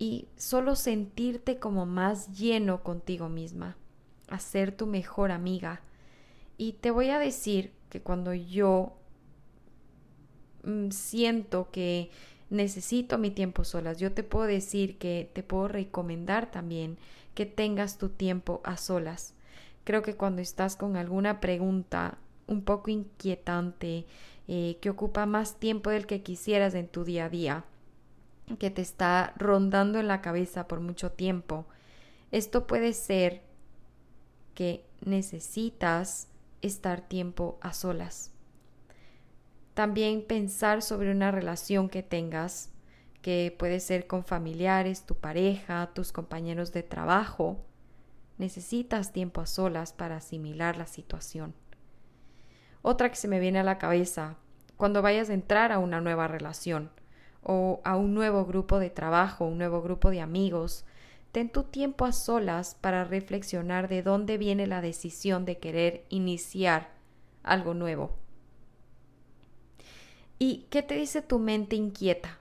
y 0.03 0.27
solo 0.37 0.75
sentirte 0.75 1.61
como 1.61 1.87
más 1.87 2.37
lleno 2.37 2.83
contigo 2.83 3.29
misma, 3.29 3.77
a 4.27 4.41
ser 4.41 4.73
tu 4.73 4.89
mejor 4.89 5.31
amiga. 5.31 5.81
Y 6.59 6.73
te 6.73 6.91
voy 6.91 7.11
a 7.11 7.21
decir 7.21 7.71
que 7.89 8.01
cuando 8.01 8.35
yo 8.35 8.95
mm, 10.65 10.91
siento 10.91 11.71
que 11.71 12.11
necesito 12.51 13.17
mi 13.17 13.31
tiempo 13.31 13.63
solas, 13.63 13.99
yo 13.99 14.11
te 14.11 14.25
puedo 14.25 14.47
decir 14.47 14.99
que 14.99 15.31
te 15.33 15.45
puedo 15.45 15.69
recomendar 15.69 16.51
también 16.51 16.99
que 17.37 17.47
tengas 17.47 17.97
tu 17.97 18.09
tiempo 18.09 18.61
a 18.65 18.79
solas. 18.79 19.35
Creo 19.85 20.03
que 20.03 20.17
cuando 20.17 20.43
estás 20.43 20.75
con 20.75 20.97
alguna 20.97 21.39
pregunta 21.41 22.19
un 22.49 22.63
poco 22.63 22.91
inquietante, 22.91 24.05
eh, 24.49 24.79
que 24.81 24.91
ocupa 24.91 25.27
más 25.27 25.61
tiempo 25.61 25.91
del 25.91 26.09
que 26.09 26.23
quisieras 26.23 26.75
en 26.75 26.89
tu 26.89 27.05
día 27.05 27.27
a 27.27 27.29
día, 27.29 27.65
que 28.59 28.71
te 28.71 28.83
está 28.83 29.33
rondando 29.37 29.99
en 29.99 30.09
la 30.09 30.21
cabeza 30.21 30.69
por 30.69 30.81
mucho 30.81 31.13
tiempo, 31.13 31.67
esto 32.31 32.67
puede 32.67 32.93
ser 32.93 33.43
que 34.55 34.85
necesitas 35.01 36.29
estar 36.61 37.01
tiempo 37.03 37.59
a 37.61 37.73
solas. 37.73 38.31
También 39.75 40.27
pensar 40.27 40.83
sobre 40.83 41.11
una 41.11 41.31
relación 41.31 41.89
que 41.89 42.03
tengas 42.03 42.71
que 43.23 43.55
puede 43.57 43.81
ser 43.81 44.07
con 44.07 44.25
familiares, 44.25 45.07
tu 45.07 45.15
pareja, 45.15 45.91
tus 45.95 46.13
compañeros 46.13 46.73
de 46.73 46.83
trabajo. 46.83 47.65
Necesitas 48.37 49.13
tiempo 49.13 49.41
a 49.41 49.47
solas 49.47 49.93
para 49.93 50.17
asimilar 50.17 50.77
la 50.77 50.87
situación. 50.87 51.55
Otra 52.83 53.11
que 53.11 53.17
se 53.17 53.29
me 53.29 53.39
viene 53.39 53.61
a 53.61 53.65
la 53.65 53.79
cabeza, 53.79 54.37
cuando 54.77 55.03
vayas 55.03 55.31
a 55.31 55.35
entrar 55.35 55.71
a 55.71 55.79
una 55.79 56.01
nueva 56.01 56.27
relación 56.27 56.91
o 57.43 57.81
a 57.85 57.97
un 57.97 58.15
nuevo 58.15 58.45
grupo 58.45 58.79
de 58.79 58.91
trabajo, 58.91 59.47
un 59.47 59.59
nuevo 59.59 59.83
grupo 59.83 60.11
de 60.11 60.21
amigos, 60.21 60.85
ten 61.33 61.49
tu 61.49 61.65
tiempo 61.65 62.05
a 62.05 62.13
solas 62.13 62.77
para 62.81 63.05
reflexionar 63.05 63.89
de 63.89 64.03
dónde 64.03 64.39
viene 64.39 64.67
la 64.67 64.81
decisión 64.81 65.45
de 65.45 65.59
querer 65.59 66.05
iniciar 66.09 66.91
algo 67.43 67.75
nuevo. 67.75 68.17
¿Y 70.39 70.67
qué 70.71 70.83
te 70.83 70.95
dice 70.95 71.23
tu 71.23 71.39
mente 71.39 71.77
inquieta? 71.77 72.39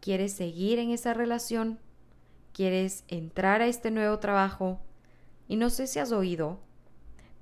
¿Quieres 0.00 0.32
seguir 0.32 0.78
en 0.78 0.90
esa 0.90 1.12
relación? 1.12 1.78
¿Quieres 2.52 3.04
entrar 3.08 3.60
a 3.60 3.66
este 3.66 3.90
nuevo 3.90 4.18
trabajo? 4.18 4.80
Y 5.48 5.56
no 5.56 5.70
sé 5.70 5.86
si 5.86 5.98
has 5.98 6.12
oído, 6.12 6.60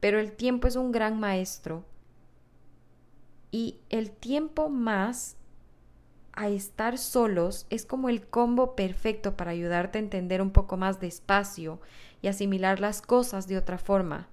pero 0.01 0.19
el 0.19 0.33
tiempo 0.33 0.69
es 0.69 0.77
un 0.77 0.91
gran 0.91 1.21
maestro. 1.21 1.85
Y 3.51 3.79
el 3.91 4.11
tiempo 4.11 4.69
más 4.69 5.37
a 6.37 6.49
estar 6.49 6.99
solos 6.99 7.67
es 7.71 7.87
como 7.87 8.09
el 8.09 8.27
combo 8.27 8.75
perfecto 8.75 9.37
para 9.37 9.53
ayudarte 9.53 9.99
a 9.99 10.03
entender 10.03 10.43
un 10.43 10.51
poco 10.51 10.77
más 10.77 11.01
despacio 11.01 11.81
y 12.23 12.29
asimilar 12.29 12.81
las 12.81 13.03
cosas 13.03 13.47
de 13.47 13.57
otra 13.57 13.79
forma. 13.79 14.29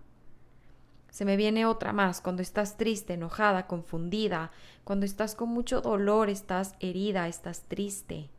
Se 1.09 1.25
me 1.25 1.35
viene 1.35 1.65
otra 1.65 1.91
más, 1.93 2.21
cuando 2.21 2.41
estás 2.41 2.77
triste, 2.77 3.13
enojada, 3.13 3.67
confundida, 3.67 4.51
cuando 4.83 5.05
estás 5.05 5.35
con 5.35 5.49
mucho 5.49 5.81
dolor, 5.81 6.29
estás 6.29 6.75
herida, 6.79 7.27
estás 7.27 7.63
triste, 7.67 8.29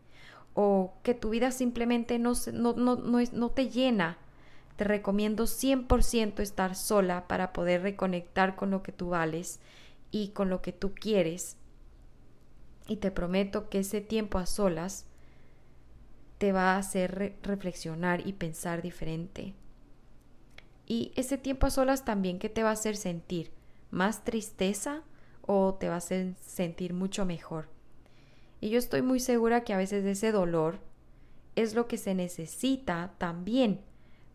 o 0.55 0.94
que 1.03 1.14
tu 1.14 1.31
vida 1.31 1.51
simplemente 1.51 2.18
no, 2.18 2.33
no, 2.53 2.72
no, 2.75 2.96
no 2.96 3.51
te 3.51 3.68
llena. 3.68 4.16
Te 4.77 4.85
recomiendo 4.85 5.44
100% 5.44 6.40
estar 6.40 6.75
sola 6.75 7.29
para 7.29 7.53
poder 7.53 7.83
reconectar 7.83 8.57
con 8.57 8.70
lo 8.70 8.83
que 8.83 8.90
tú 8.90 9.11
vales 9.11 9.61
y 10.11 10.29
con 10.29 10.48
lo 10.48 10.62
que 10.62 10.72
tú 10.72 10.94
quieres. 10.94 11.59
Y 12.87 12.97
te 12.97 13.11
prometo 13.11 13.68
que 13.68 13.81
ese 13.81 14.01
tiempo 14.01 14.38
a 14.38 14.47
solas 14.47 15.07
te 16.38 16.53
va 16.53 16.75
a 16.75 16.79
hacer 16.79 17.37
reflexionar 17.42 18.27
y 18.27 18.33
pensar 18.33 18.83
diferente. 18.83 19.55
Y 20.87 21.12
ese 21.14 21.38
tiempo 21.38 21.66
a 21.66 21.71
solas 21.71 22.05
también 22.05 22.38
que 22.38 22.49
te 22.49 22.62
va 22.62 22.71
a 22.71 22.73
hacer 22.73 22.97
sentir 22.97 23.53
más 23.90 24.25
tristeza 24.25 25.03
o 25.42 25.75
te 25.75 25.88
va 25.88 25.95
a 25.95 25.99
hacer 25.99 26.35
sentir 26.40 26.95
mucho 26.95 27.25
mejor. 27.25 27.68
Y 28.61 28.71
yo 28.71 28.79
estoy 28.79 29.03
muy 29.03 29.21
segura 29.21 29.64
que 29.64 29.73
a 29.73 29.77
veces 29.77 30.05
ese 30.05 30.33
dolor 30.33 30.79
es 31.57 31.75
lo 31.75 31.87
que 31.87 31.99
se 31.99 32.14
necesita 32.14 33.14
también 33.18 33.81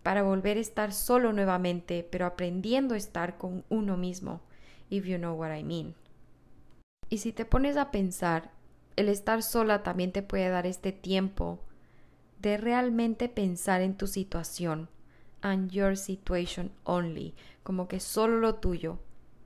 para 0.03 0.23
volver 0.23 0.57
a 0.57 0.61
estar 0.61 0.93
solo 0.93 1.33
nuevamente, 1.33 2.07
pero 2.09 2.25
aprendiendo 2.25 2.93
a 2.93 2.97
estar 2.97 3.37
con 3.37 3.65
uno 3.69 3.97
mismo, 3.97 4.41
if 4.89 5.05
you 5.05 5.17
know 5.17 5.33
what 5.33 5.53
I 5.53 5.63
mean. 5.63 5.95
Y 7.09 7.19
si 7.19 7.31
te 7.31 7.45
pones 7.45 7.77
a 7.77 7.91
pensar, 7.91 8.51
el 8.95 9.09
estar 9.09 9.43
sola 9.43 9.83
también 9.83 10.11
te 10.11 10.23
puede 10.23 10.49
dar 10.49 10.65
este 10.65 10.91
tiempo 10.91 11.59
de 12.41 12.57
realmente 12.57 13.29
pensar 13.29 13.81
en 13.81 13.95
tu 13.95 14.07
situación 14.07 14.89
and 15.41 15.71
your 15.71 15.97
situation 15.97 16.71
only, 16.83 17.33
como 17.63 17.87
que 17.87 17.99
solo 17.99 18.39
lo 18.39 18.55
tuyo. 18.55 18.99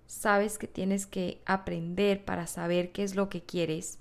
Sabes 0.08 0.58
que 0.58 0.67
tienes 0.67 1.06
que 1.06 1.41
aprender 1.45 2.26
para 2.26 2.47
saber 2.47 2.91
qué 2.91 3.04
es 3.04 3.15
lo 3.15 3.30
que 3.30 3.41
quieres 3.41 4.00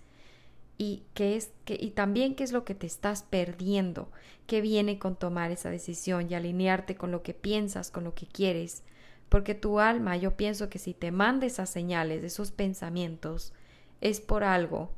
y 0.76 1.02
qué 1.14 1.36
es 1.36 1.52
que 1.64 1.76
y 1.80 1.90
también 1.90 2.34
qué 2.34 2.42
es 2.42 2.52
lo 2.52 2.64
que 2.64 2.74
te 2.74 2.86
estás 2.86 3.22
perdiendo, 3.22 4.10
qué 4.46 4.60
viene 4.60 4.98
con 4.98 5.14
tomar 5.14 5.50
esa 5.50 5.70
decisión 5.70 6.28
y 6.30 6.34
alinearte 6.34 6.96
con 6.96 7.12
lo 7.12 7.22
que 7.22 7.34
piensas, 7.34 7.90
con 7.90 8.04
lo 8.04 8.14
que 8.14 8.26
quieres, 8.26 8.82
porque 9.30 9.54
tu 9.54 9.78
alma, 9.78 10.16
yo 10.16 10.36
pienso 10.36 10.68
que 10.68 10.78
si 10.78 10.92
te 10.92 11.12
manda 11.12 11.46
esas 11.46 11.70
señales, 11.70 12.24
esos 12.24 12.50
pensamientos, 12.50 13.54
es 14.02 14.20
por 14.20 14.44
algo, 14.44 14.90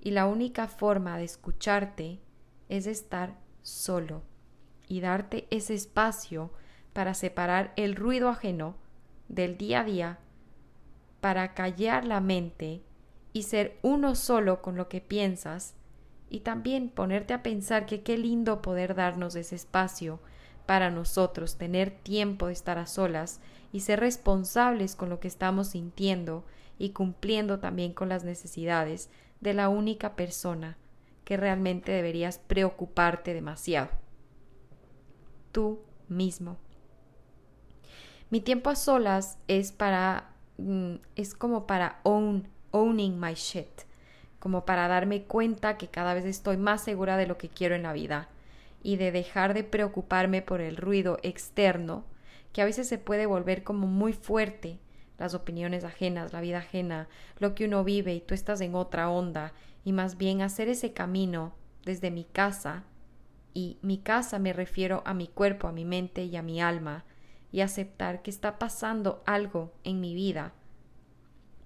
y 0.00 0.10
la 0.10 0.26
única 0.26 0.66
forma 0.66 1.18
de 1.18 1.24
escucharte 1.24 2.18
es 2.68 2.86
estar 2.86 3.36
solo 3.62 4.22
y 4.88 5.00
darte 5.00 5.46
ese 5.50 5.74
espacio 5.74 6.50
para 6.94 7.12
separar 7.12 7.72
el 7.76 7.96
ruido 7.96 8.30
ajeno 8.30 8.76
del 9.28 9.58
día 9.58 9.80
a 9.80 9.84
día, 9.84 10.18
para 11.20 11.52
callar 11.52 12.06
la 12.06 12.20
mente 12.20 12.82
y 13.34 13.42
ser 13.42 13.78
uno 13.82 14.14
solo 14.14 14.62
con 14.62 14.76
lo 14.76 14.88
que 14.88 15.02
piensas 15.02 15.74
y 16.30 16.40
también 16.40 16.88
ponerte 16.88 17.34
a 17.34 17.42
pensar 17.42 17.84
que 17.84 18.02
qué 18.02 18.16
lindo 18.16 18.62
poder 18.62 18.94
darnos 18.94 19.34
ese 19.36 19.54
espacio 19.56 20.20
para 20.66 20.90
nosotros, 20.90 21.56
tener 21.56 21.90
tiempo 21.90 22.48
de 22.48 22.52
estar 22.52 22.78
a 22.78 22.86
solas 22.86 23.40
y 23.72 23.80
ser 23.80 24.00
responsables 24.00 24.96
con 24.96 25.08
lo 25.08 25.20
que 25.20 25.28
estamos 25.28 25.68
sintiendo 25.68 26.44
y 26.78 26.90
cumpliendo 26.90 27.58
también 27.58 27.92
con 27.92 28.08
las 28.08 28.24
necesidades 28.24 29.08
de 29.40 29.54
la 29.54 29.68
única 29.68 30.16
persona 30.16 30.76
que 31.24 31.36
realmente 31.36 31.92
deberías 31.92 32.38
preocuparte 32.38 33.34
demasiado 33.34 33.88
tú 35.56 35.80
mismo. 36.08 36.58
Mi 38.28 38.42
tiempo 38.42 38.68
a 38.68 38.76
solas 38.76 39.38
es 39.48 39.72
para 39.72 40.30
mm, 40.58 40.96
es 41.14 41.34
como 41.34 41.66
para 41.66 42.00
own, 42.02 42.46
owning 42.72 43.18
my 43.18 43.32
shit, 43.32 43.82
como 44.38 44.66
para 44.66 44.86
darme 44.86 45.22
cuenta 45.22 45.78
que 45.78 45.88
cada 45.88 46.12
vez 46.12 46.26
estoy 46.26 46.58
más 46.58 46.82
segura 46.82 47.16
de 47.16 47.26
lo 47.26 47.38
que 47.38 47.48
quiero 47.48 47.74
en 47.74 47.84
la 47.84 47.94
vida 47.94 48.28
y 48.86 48.94
de 48.94 49.10
dejar 49.10 49.52
de 49.52 49.64
preocuparme 49.64 50.42
por 50.42 50.60
el 50.60 50.76
ruido 50.76 51.18
externo 51.24 52.04
que 52.52 52.62
a 52.62 52.64
veces 52.64 52.86
se 52.86 52.98
puede 52.98 53.26
volver 53.26 53.64
como 53.64 53.88
muy 53.88 54.12
fuerte 54.12 54.78
las 55.18 55.34
opiniones 55.34 55.82
ajenas, 55.82 56.32
la 56.32 56.40
vida 56.40 56.58
ajena, 56.58 57.08
lo 57.40 57.56
que 57.56 57.64
uno 57.64 57.82
vive 57.82 58.14
y 58.14 58.20
tú 58.20 58.32
estás 58.32 58.60
en 58.60 58.76
otra 58.76 59.10
onda 59.10 59.52
y 59.84 59.92
más 59.92 60.16
bien 60.18 60.40
hacer 60.40 60.68
ese 60.68 60.92
camino 60.92 61.52
desde 61.84 62.12
mi 62.12 62.22
casa 62.22 62.84
y 63.54 63.76
mi 63.82 63.98
casa 63.98 64.38
me 64.38 64.52
refiero 64.52 65.02
a 65.04 65.14
mi 65.14 65.26
cuerpo, 65.26 65.66
a 65.66 65.72
mi 65.72 65.84
mente 65.84 66.22
y 66.22 66.36
a 66.36 66.42
mi 66.42 66.60
alma, 66.60 67.04
y 67.50 67.62
aceptar 67.62 68.22
que 68.22 68.30
está 68.30 68.56
pasando 68.56 69.20
algo 69.26 69.72
en 69.82 70.00
mi 70.00 70.14
vida, 70.14 70.52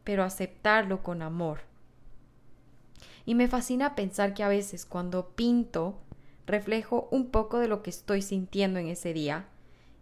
pero 0.05 0.25
aceptarlo 0.25 1.03
con 1.03 1.21
amor. 1.21 1.61
Y 3.27 3.35
me 3.35 3.47
fascina 3.47 3.95
pensar 3.95 4.33
que 4.33 4.43
a 4.43 4.49
veces 4.49 4.87
cuando 4.87 5.29
pinto 5.31 6.01
reflejo 6.51 7.09
un 7.11 7.31
poco 7.31 7.59
de 7.59 7.69
lo 7.69 7.83
que 7.83 7.91
estoy 7.91 8.23
sintiendo 8.23 8.79
en 8.79 8.89
ese 8.89 9.13
día 9.13 9.47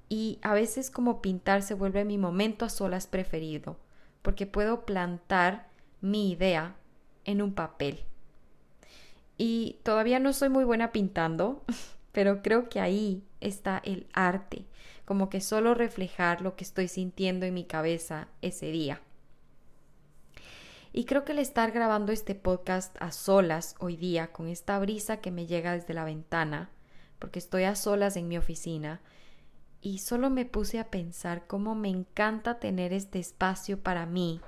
y 0.08 0.38
a 0.42 0.54
veces 0.54 0.90
como 0.90 1.20
pintar 1.20 1.62
se 1.62 1.74
vuelve 1.74 2.04
mi 2.04 2.18
momento 2.18 2.64
a 2.64 2.70
solas 2.70 3.06
preferido, 3.06 3.76
porque 4.22 4.46
puedo 4.46 4.86
plantar 4.86 5.68
mi 6.00 6.30
idea 6.30 6.76
en 7.24 7.42
un 7.42 7.54
papel. 7.54 8.04
Y 9.36 9.78
todavía 9.82 10.18
no 10.18 10.32
soy 10.32 10.48
muy 10.48 10.64
buena 10.64 10.92
pintando, 10.92 11.62
pero 12.12 12.42
creo 12.42 12.68
que 12.68 12.80
ahí 12.80 13.22
está 13.40 13.80
el 13.84 14.06
arte, 14.12 14.64
como 15.04 15.28
que 15.28 15.40
solo 15.40 15.74
reflejar 15.74 16.40
lo 16.40 16.56
que 16.56 16.64
estoy 16.64 16.88
sintiendo 16.88 17.46
en 17.46 17.54
mi 17.54 17.64
cabeza 17.64 18.28
ese 18.42 18.70
día. 18.70 19.00
Y 20.92 21.04
creo 21.04 21.24
que 21.24 21.32
el 21.32 21.38
estar 21.38 21.70
grabando 21.70 22.12
este 22.12 22.34
podcast 22.34 22.96
a 23.00 23.12
solas 23.12 23.74
hoy 23.78 23.96
día, 23.96 24.32
con 24.32 24.48
esta 24.48 24.78
brisa 24.78 25.18
que 25.18 25.30
me 25.30 25.46
llega 25.46 25.72
desde 25.72 25.94
la 25.94 26.04
ventana, 26.04 26.70
porque 27.18 27.38
estoy 27.38 27.64
a 27.64 27.74
solas 27.74 28.16
en 28.16 28.28
mi 28.28 28.38
oficina, 28.38 29.00
y 29.80 29.98
solo 29.98 30.30
me 30.30 30.44
puse 30.44 30.78
a 30.78 30.90
pensar 30.90 31.46
cómo 31.46 31.74
me 31.74 31.88
encanta 31.88 32.58
tener 32.58 32.92
este 32.92 33.18
espacio 33.18 33.78
para 33.80 34.06
mí, 34.06 34.40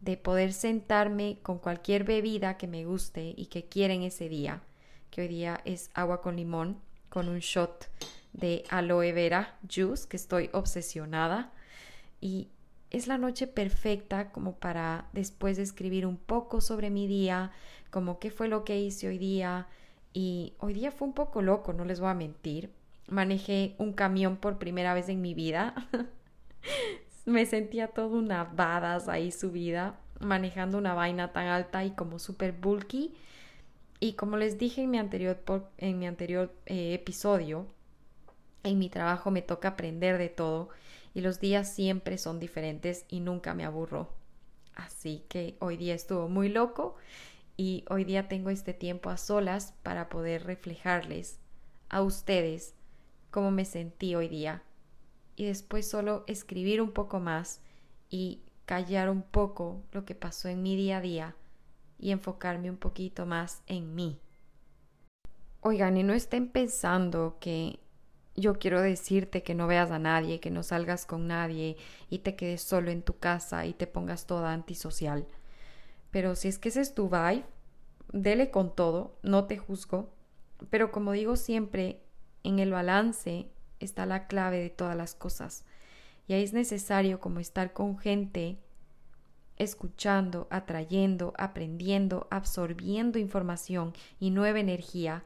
de 0.00 0.16
poder 0.16 0.52
sentarme 0.52 1.38
con 1.42 1.58
cualquier 1.58 2.04
bebida 2.04 2.56
que 2.56 2.66
me 2.66 2.84
guste 2.84 3.34
y 3.36 3.46
que 3.46 3.64
quiera 3.64 3.94
en 3.94 4.02
ese 4.02 4.28
día, 4.28 4.62
que 5.10 5.22
hoy 5.22 5.28
día 5.28 5.60
es 5.64 5.90
agua 5.94 6.22
con 6.22 6.36
limón, 6.36 6.78
con 7.08 7.28
un 7.28 7.40
shot 7.40 7.88
de 8.32 8.64
aloe 8.70 9.12
vera 9.12 9.58
juice, 9.62 10.08
que 10.08 10.16
estoy 10.16 10.50
obsesionada, 10.52 11.52
y 12.20 12.48
es 12.92 13.06
la 13.06 13.16
noche 13.16 13.46
perfecta 13.46 14.30
como 14.30 14.56
para 14.56 15.06
después 15.14 15.56
de 15.56 15.62
escribir 15.62 16.06
un 16.06 16.18
poco 16.18 16.60
sobre 16.60 16.90
mi 16.90 17.06
día, 17.06 17.50
como 17.90 18.18
qué 18.18 18.30
fue 18.30 18.48
lo 18.48 18.64
que 18.64 18.78
hice 18.78 19.08
hoy 19.08 19.16
día, 19.16 19.66
y 20.12 20.52
hoy 20.58 20.74
día 20.74 20.92
fue 20.92 21.08
un 21.08 21.14
poco 21.14 21.40
loco, 21.40 21.72
no 21.72 21.86
les 21.86 22.00
voy 22.00 22.10
a 22.10 22.14
mentir, 22.14 22.70
manejé 23.08 23.74
un 23.78 23.94
camión 23.94 24.36
por 24.36 24.58
primera 24.58 24.92
vez 24.92 25.08
en 25.08 25.22
mi 25.22 25.32
vida. 25.32 25.74
Me 27.24 27.46
sentía 27.46 27.88
toda 27.88 28.08
una 28.08 28.44
badass 28.44 29.08
ahí 29.08 29.32
subida, 29.32 29.98
manejando 30.20 30.76
una 30.76 30.92
vaina 30.92 31.32
tan 31.32 31.46
alta 31.46 31.84
y 31.84 31.92
como 31.92 32.18
súper 32.18 32.52
bulky. 32.52 33.14
Y 34.00 34.14
como 34.14 34.36
les 34.36 34.58
dije 34.58 34.82
en 34.82 34.90
mi 34.90 34.98
anterior, 34.98 35.42
en 35.78 35.98
mi 35.98 36.06
anterior 36.06 36.52
eh, 36.66 36.92
episodio, 36.92 37.66
en 38.64 38.78
mi 38.78 38.90
trabajo 38.90 39.30
me 39.30 39.40
toca 39.40 39.68
aprender 39.68 40.18
de 40.18 40.28
todo 40.28 40.68
y 41.14 41.20
los 41.20 41.40
días 41.40 41.72
siempre 41.72 42.18
son 42.18 42.40
diferentes 42.40 43.04
y 43.08 43.20
nunca 43.20 43.54
me 43.54 43.64
aburro. 43.64 44.08
Así 44.74 45.24
que 45.28 45.56
hoy 45.60 45.76
día 45.76 45.94
estuvo 45.94 46.28
muy 46.28 46.48
loco 46.48 46.96
y 47.56 47.84
hoy 47.90 48.04
día 48.04 48.28
tengo 48.28 48.50
este 48.50 48.72
tiempo 48.72 49.10
a 49.10 49.16
solas 49.16 49.74
para 49.82 50.08
poder 50.08 50.44
reflejarles 50.44 51.38
a 51.88 52.02
ustedes 52.02 52.74
cómo 53.30 53.50
me 53.50 53.64
sentí 53.64 54.14
hoy 54.14 54.28
día 54.28 54.62
y 55.36 55.46
después 55.46 55.88
solo 55.88 56.24
escribir 56.26 56.80
un 56.80 56.92
poco 56.92 57.20
más 57.20 57.60
y 58.08 58.42
callar 58.64 59.10
un 59.10 59.22
poco 59.22 59.82
lo 59.92 60.04
que 60.04 60.14
pasó 60.14 60.48
en 60.48 60.62
mi 60.62 60.76
día 60.76 60.98
a 60.98 61.00
día 61.00 61.36
y 61.98 62.10
enfocarme 62.10 62.70
un 62.70 62.76
poquito 62.76 63.26
más 63.26 63.62
en 63.66 63.94
mí. 63.94 64.18
Oigan, 65.60 65.96
y 65.96 66.02
no 66.02 66.12
estén 66.12 66.48
pensando 66.48 67.36
que 67.40 67.78
yo 68.36 68.58
quiero 68.58 68.80
decirte 68.80 69.42
que 69.42 69.54
no 69.54 69.66
veas 69.66 69.90
a 69.90 69.98
nadie, 69.98 70.40
que 70.40 70.50
no 70.50 70.62
salgas 70.62 71.06
con 71.06 71.26
nadie 71.26 71.76
y 72.08 72.20
te 72.20 72.34
quedes 72.34 72.62
solo 72.62 72.90
en 72.90 73.02
tu 73.02 73.18
casa 73.18 73.66
y 73.66 73.74
te 73.74 73.86
pongas 73.86 74.26
toda 74.26 74.52
antisocial. 74.52 75.26
Pero 76.10 76.34
si 76.34 76.48
es 76.48 76.58
que 76.58 76.70
ese 76.70 76.80
es 76.80 76.94
tu 76.94 77.08
vibe, 77.08 77.44
dele 78.12 78.50
con 78.50 78.74
todo, 78.74 79.16
no 79.22 79.44
te 79.44 79.58
juzgo. 79.58 80.10
Pero 80.70 80.92
como 80.92 81.12
digo 81.12 81.36
siempre, 81.36 82.00
en 82.44 82.58
el 82.58 82.70
balance 82.70 83.48
está 83.80 84.06
la 84.06 84.26
clave 84.26 84.58
de 84.58 84.70
todas 84.70 84.96
las 84.96 85.14
cosas. 85.14 85.64
Y 86.28 86.34
ahí 86.34 86.42
es 86.42 86.52
necesario 86.52 87.20
como 87.20 87.40
estar 87.40 87.72
con 87.72 87.98
gente 87.98 88.58
escuchando, 89.56 90.46
atrayendo, 90.50 91.34
aprendiendo, 91.36 92.26
absorbiendo 92.30 93.18
información 93.18 93.92
y 94.18 94.30
nueva 94.30 94.60
energía. 94.60 95.24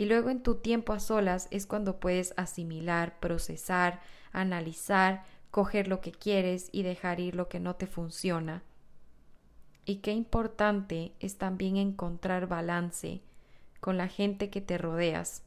Y 0.00 0.06
luego 0.06 0.30
en 0.30 0.42
tu 0.42 0.54
tiempo 0.54 0.94
a 0.94 1.00
solas 1.00 1.48
es 1.50 1.66
cuando 1.66 2.00
puedes 2.00 2.32
asimilar, 2.38 3.20
procesar, 3.20 4.00
analizar, 4.32 5.24
coger 5.50 5.88
lo 5.88 6.00
que 6.00 6.12
quieres 6.12 6.70
y 6.72 6.82
dejar 6.82 7.20
ir 7.20 7.34
lo 7.34 7.48
que 7.48 7.60
no 7.60 7.76
te 7.76 7.86
funciona. 7.86 8.62
Y 9.84 9.96
qué 9.96 10.12
importante 10.12 11.12
es 11.20 11.36
también 11.36 11.76
encontrar 11.76 12.46
balance 12.46 13.20
con 13.80 13.98
la 13.98 14.08
gente 14.08 14.48
que 14.48 14.62
te 14.62 14.78
rodeas 14.78 15.42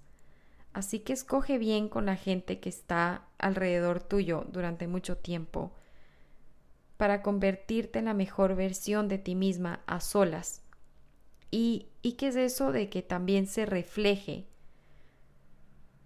Así 0.73 0.99
que 0.99 1.13
escoge 1.13 1.59
bien 1.59 1.87
con 1.87 2.07
la 2.07 2.15
gente 2.15 2.59
que 2.59 2.69
está 2.69 3.23
alrededor 3.37 4.01
tuyo 4.01 4.45
durante 4.51 4.87
mucho 4.87 5.17
tiempo 5.17 5.71
para 6.97 7.21
convertirte 7.21 7.99
en 7.99 8.05
la 8.05 8.15
mejor 8.15 8.55
versión 8.55 9.07
de 9.07 9.19
ti 9.19 9.35
misma 9.35 9.81
a 9.85 9.99
solas. 9.99 10.62
¿Y, 11.55 12.13
qué 12.17 12.29
es 12.29 12.35
eso 12.35 12.71
de 12.71 12.89
que 12.89 13.03
también 13.03 13.45
se 13.45 13.67
refleje? 13.67 14.47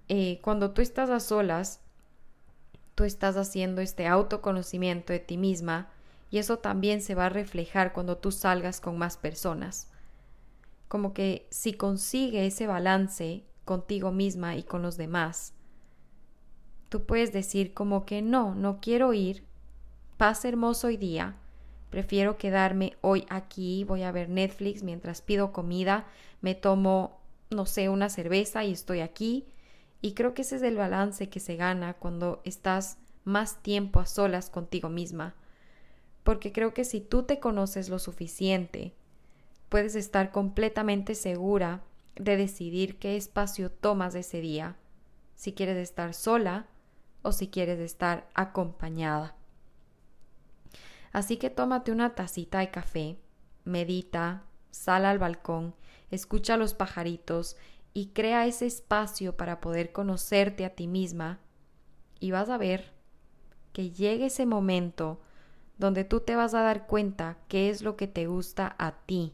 Eh, 0.09 0.41
cuando 0.41 0.71
tú 0.71 0.81
estás 0.81 1.09
a 1.09 1.21
solas, 1.21 1.79
tú 2.95 3.05
estás 3.05 3.37
haciendo 3.37 3.79
este 3.79 4.07
autoconocimiento 4.07 5.13
de 5.13 5.19
ti 5.19 5.37
misma 5.37 5.89
y 6.31 6.39
eso 6.39 6.59
también 6.59 6.99
se 6.99 7.15
va 7.15 7.27
a 7.27 7.29
reflejar 7.29 7.93
cuando 7.93 8.17
tú 8.17 8.33
salgas 8.33 8.81
con 8.81 8.97
más 8.97 9.15
personas. 9.15 9.89
Como 10.89 11.13
que 11.13 11.47
si 11.49 11.71
consigue 11.71 12.45
ese 12.45 12.67
balance 12.67 13.45
contigo 13.63 14.11
misma 14.11 14.57
y 14.57 14.63
con 14.63 14.81
los 14.81 14.97
demás. 14.97 15.53
Tú 16.89 17.05
puedes 17.05 17.31
decir 17.31 17.73
como 17.73 18.05
que 18.05 18.21
no, 18.21 18.53
no 18.53 18.81
quiero 18.81 19.13
ir, 19.13 19.45
pasa 20.17 20.49
hermoso 20.49 20.87
hoy 20.87 20.97
día, 20.97 21.37
prefiero 21.89 22.37
quedarme 22.37 22.97
hoy 23.01 23.25
aquí, 23.29 23.83
voy 23.83 24.03
a 24.03 24.11
ver 24.11 24.29
Netflix 24.29 24.83
mientras 24.83 25.21
pido 25.21 25.51
comida, 25.51 26.05
me 26.41 26.55
tomo, 26.55 27.19
no 27.49 27.65
sé, 27.65 27.89
una 27.89 28.09
cerveza 28.09 28.63
y 28.63 28.71
estoy 28.71 29.01
aquí. 29.01 29.45
Y 30.01 30.13
creo 30.13 30.33
que 30.33 30.43
ese 30.43 30.57
es 30.57 30.61
el 30.61 30.77
balance 30.77 31.29
que 31.29 31.39
se 31.39 31.55
gana 31.55 31.93
cuando 31.93 32.41
estás 32.43 32.97
más 33.23 33.61
tiempo 33.63 33.99
a 33.99 34.05
solas 34.05 34.49
contigo 34.49 34.89
misma. 34.89 35.35
Porque 36.23 36.51
creo 36.51 36.73
que 36.73 36.83
si 36.83 37.01
tú 37.01 37.23
te 37.23 37.39
conoces 37.39 37.89
lo 37.89 37.99
suficiente, 37.99 38.93
puedes 39.69 39.95
estar 39.95 40.31
completamente 40.31 41.15
segura 41.15 41.81
de 42.15 42.37
decidir 42.37 42.99
qué 42.99 43.15
espacio 43.15 43.71
tomas 43.71 44.15
ese 44.15 44.41
día, 44.41 44.75
si 45.35 45.53
quieres 45.53 45.77
estar 45.77 46.13
sola 46.13 46.67
o 47.21 47.31
si 47.31 47.47
quieres 47.47 47.79
estar 47.79 48.27
acompañada. 48.33 49.36
Así 51.11 51.37
que 51.37 51.49
tómate 51.49 51.91
una 51.91 52.15
tacita 52.15 52.59
de 52.59 52.71
café, 52.71 53.17
medita, 53.65 54.43
sal 54.71 55.05
al 55.05 55.19
balcón, 55.19 55.75
escucha 56.11 56.55
a 56.55 56.57
los 56.57 56.73
pajaritos 56.73 57.57
y 57.93 58.07
crea 58.07 58.45
ese 58.45 58.65
espacio 58.65 59.35
para 59.35 59.59
poder 59.59 59.91
conocerte 59.91 60.65
a 60.65 60.75
ti 60.75 60.87
misma 60.87 61.39
y 62.19 62.31
vas 62.31 62.49
a 62.49 62.57
ver 62.57 62.93
que 63.73 63.91
llegue 63.91 64.27
ese 64.27 64.45
momento 64.45 65.21
donde 65.77 66.03
tú 66.03 66.19
te 66.19 66.35
vas 66.35 66.53
a 66.53 66.61
dar 66.61 66.87
cuenta 66.87 67.37
qué 67.47 67.69
es 67.69 67.81
lo 67.81 67.95
que 67.95 68.07
te 68.07 68.27
gusta 68.27 68.75
a 68.77 68.91
ti 69.05 69.33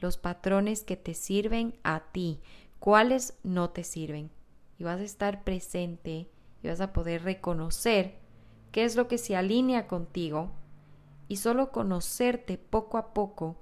los 0.00 0.16
patrones 0.16 0.82
que 0.82 0.96
te 0.96 1.14
sirven 1.14 1.74
a 1.82 2.00
ti, 2.12 2.40
cuáles 2.78 3.38
no 3.42 3.70
te 3.70 3.84
sirven. 3.84 4.30
Y 4.78 4.84
vas 4.84 5.00
a 5.00 5.04
estar 5.04 5.44
presente 5.44 6.28
y 6.62 6.68
vas 6.68 6.80
a 6.80 6.92
poder 6.92 7.22
reconocer 7.22 8.18
qué 8.72 8.84
es 8.84 8.96
lo 8.96 9.08
que 9.08 9.18
se 9.18 9.36
alinea 9.36 9.86
contigo 9.86 10.52
y 11.30 11.36
solo 11.36 11.70
conocerte 11.70 12.58
poco 12.58 12.98
a 12.98 13.14
poco. 13.14 13.56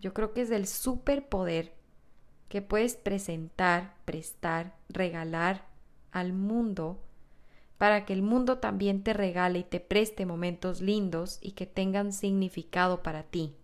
Yo 0.00 0.14
creo 0.14 0.32
que 0.32 0.40
es 0.40 0.50
el 0.50 0.66
superpoder 0.66 1.74
que 2.48 2.62
puedes 2.62 2.96
presentar, 2.96 3.94
prestar, 4.06 4.78
regalar 4.88 5.66
al 6.12 6.32
mundo 6.32 6.98
para 7.76 8.06
que 8.06 8.14
el 8.14 8.22
mundo 8.22 8.56
también 8.56 9.02
te 9.02 9.12
regale 9.12 9.58
y 9.58 9.64
te 9.64 9.80
preste 9.80 10.24
momentos 10.24 10.80
lindos 10.80 11.38
y 11.42 11.52
que 11.52 11.66
tengan 11.66 12.10
significado 12.10 13.02
para 13.02 13.24
ti. 13.24 13.54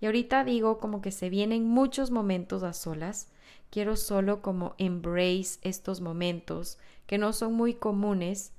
Y 0.00 0.06
ahorita 0.06 0.44
digo 0.44 0.78
como 0.78 1.02
que 1.02 1.10
se 1.10 1.30
vienen 1.30 1.68
muchos 1.68 2.12
momentos 2.12 2.62
a 2.62 2.74
solas. 2.74 3.32
Quiero 3.70 3.96
solo 3.96 4.40
como 4.40 4.76
embrace 4.78 5.58
estos 5.62 6.00
momentos 6.00 6.78
que 7.08 7.18
no 7.18 7.32
son 7.32 7.54
muy 7.54 7.74
comunes 7.74 8.52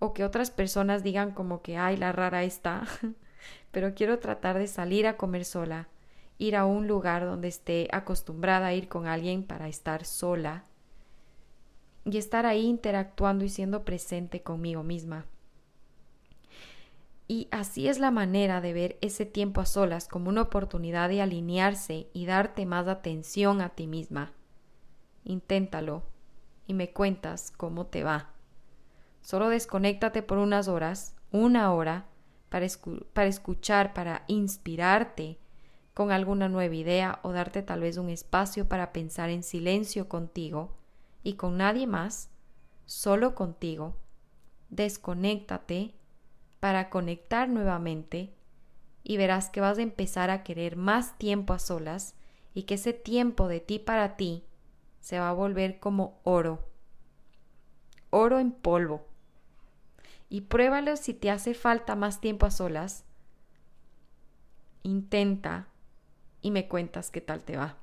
o 0.00 0.12
que 0.12 0.24
otras 0.24 0.50
personas 0.50 1.04
digan 1.04 1.30
como 1.30 1.62
que 1.62 1.76
ay 1.76 1.96
la 1.96 2.10
rara 2.10 2.42
está. 2.42 2.82
Pero 3.70 3.94
quiero 3.94 4.18
tratar 4.18 4.58
de 4.58 4.66
salir 4.66 5.06
a 5.06 5.16
comer 5.16 5.44
sola, 5.44 5.88
ir 6.38 6.56
a 6.56 6.64
un 6.64 6.88
lugar 6.88 7.24
donde 7.24 7.46
esté 7.46 7.88
acostumbrada 7.92 8.66
a 8.66 8.74
ir 8.74 8.88
con 8.88 9.06
alguien 9.06 9.44
para 9.44 9.68
estar 9.68 10.04
sola 10.04 10.64
y 12.04 12.16
estar 12.16 12.46
ahí 12.46 12.66
interactuando 12.66 13.44
y 13.44 13.48
siendo 13.48 13.84
presente 13.84 14.42
conmigo 14.42 14.82
misma. 14.82 15.26
Y 17.28 17.46
así 17.52 17.86
es 17.86 18.00
la 18.00 18.10
manera 18.10 18.60
de 18.60 18.72
ver 18.72 18.98
ese 19.02 19.24
tiempo 19.24 19.60
a 19.60 19.66
solas 19.66 20.08
como 20.08 20.30
una 20.30 20.42
oportunidad 20.42 21.08
de 21.08 21.22
alinearse 21.22 22.08
y 22.12 22.26
darte 22.26 22.66
más 22.66 22.88
atención 22.88 23.60
a 23.60 23.68
ti 23.68 23.86
misma. 23.86 24.32
Inténtalo 25.24 26.02
y 26.66 26.74
me 26.74 26.90
cuentas 26.90 27.52
cómo 27.56 27.86
te 27.86 28.02
va. 28.02 28.30
Solo 29.22 29.48
desconéctate 29.48 30.22
por 30.22 30.38
unas 30.38 30.68
horas, 30.68 31.14
una 31.30 31.72
hora, 31.72 32.06
para, 32.50 32.66
escuchar, 33.26 33.94
para 33.94 34.24
inspirarte 34.26 35.38
con 35.94 36.10
alguna 36.12 36.48
nueva 36.48 36.74
idea 36.74 37.20
o 37.22 37.32
darte 37.32 37.62
tal 37.62 37.80
vez 37.80 37.96
un 37.96 38.10
espacio 38.10 38.68
para 38.68 38.92
pensar 38.92 39.30
en 39.30 39.42
silencio 39.42 40.08
contigo 40.08 40.76
y 41.22 41.34
con 41.34 41.56
nadie 41.56 41.86
más, 41.86 42.28
solo 42.86 43.34
contigo. 43.34 43.96
Desconéctate 44.68 45.94
para 46.58 46.90
conectar 46.90 47.48
nuevamente 47.48 48.34
y 49.02 49.16
verás 49.16 49.48
que 49.48 49.60
vas 49.60 49.78
a 49.78 49.82
empezar 49.82 50.30
a 50.30 50.42
querer 50.42 50.76
más 50.76 51.16
tiempo 51.18 51.52
a 51.52 51.58
solas 51.58 52.14
y 52.54 52.64
que 52.64 52.74
ese 52.74 52.92
tiempo 52.92 53.48
de 53.48 53.60
ti 53.60 53.78
para 53.78 54.16
ti 54.16 54.44
se 55.00 55.18
va 55.18 55.30
a 55.30 55.34
volver 55.34 55.78
como 55.80 56.20
oro. 56.24 56.66
Oro 58.10 58.38
en 58.38 58.50
polvo. 58.52 59.06
Y 60.30 60.42
pruébalo 60.42 60.96
si 60.96 61.12
te 61.12 61.28
hace 61.28 61.54
falta 61.54 61.96
más 61.96 62.20
tiempo 62.20 62.46
a 62.46 62.52
solas. 62.52 63.04
Intenta 64.84 65.66
y 66.40 66.52
me 66.52 66.68
cuentas 66.68 67.10
qué 67.10 67.20
tal 67.20 67.42
te 67.42 67.56
va. 67.56 67.76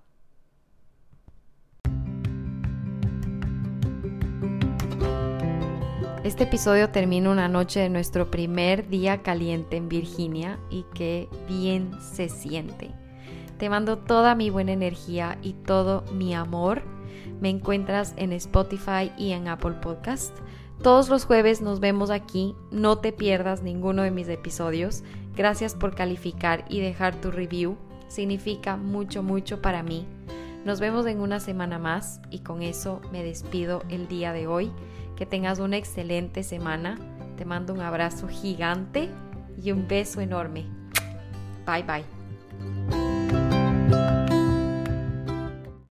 Este 6.24 6.46
episodio 6.46 6.90
termina 6.90 7.30
una 7.30 7.50
noche 7.50 7.82
de 7.82 7.90
nuestro 7.90 8.32
primer 8.32 8.88
día 8.88 9.22
caliente 9.24 9.76
en 9.76 9.90
Virginia 9.90 10.58
y 10.70 10.86
qué 10.94 11.28
bien 11.48 11.92
se 12.02 12.30
siente. 12.30 12.92
Te 13.58 13.70
mando 13.70 13.98
toda 13.98 14.36
mi 14.36 14.50
buena 14.50 14.72
energía 14.72 15.38
y 15.42 15.54
todo 15.54 16.04
mi 16.14 16.34
amor. 16.34 16.82
Me 17.42 17.50
encuentras 17.50 18.14
en 18.16 18.32
Spotify 18.32 19.12
y 19.18 19.32
en 19.32 19.50
Apple 19.50 19.76
Podcast. 19.82 20.38
Todos 20.82 21.10
los 21.10 21.26
jueves 21.26 21.62
nos 21.62 21.80
vemos 21.80 22.10
aquí. 22.10 22.56
No 22.72 23.00
te 23.00 23.12
pierdas 23.12 23.64
ninguno 23.64 24.04
de 24.04 24.12
mis 24.12 24.28
episodios. 24.28 25.04
Gracias 25.36 25.76
por 25.76 25.96
calificar 25.96 26.66
y 26.70 26.80
dejar 26.80 27.20
tu 27.20 27.32
review. 27.32 27.78
Significa 28.08 28.78
mucho, 28.78 29.24
mucho 29.24 29.62
para 29.62 29.84
mí. 29.84 30.08
Nos 30.66 30.80
vemos 30.80 31.06
en 31.06 31.22
una 31.22 31.40
semana 31.40 31.80
más 31.80 32.22
y 32.30 32.40
con 32.40 32.62
eso 32.62 33.02
me 33.12 33.24
despido 33.24 33.84
el 33.90 34.08
día 34.08 34.34
de 34.34 34.48
hoy. 34.48 34.72
Que 35.16 35.26
tengas 35.26 35.60
una 35.60 35.78
excelente 35.78 36.44
semana. 36.44 36.98
Te 37.38 37.46
mando 37.46 37.74
un 37.74 37.82
abrazo 37.82 38.28
gigante 38.28 39.10
y 39.62 39.72
un 39.72 39.88
beso 39.88 40.22
enorme. 40.22 40.66
Bye 41.66 41.84
bye. 41.84 42.17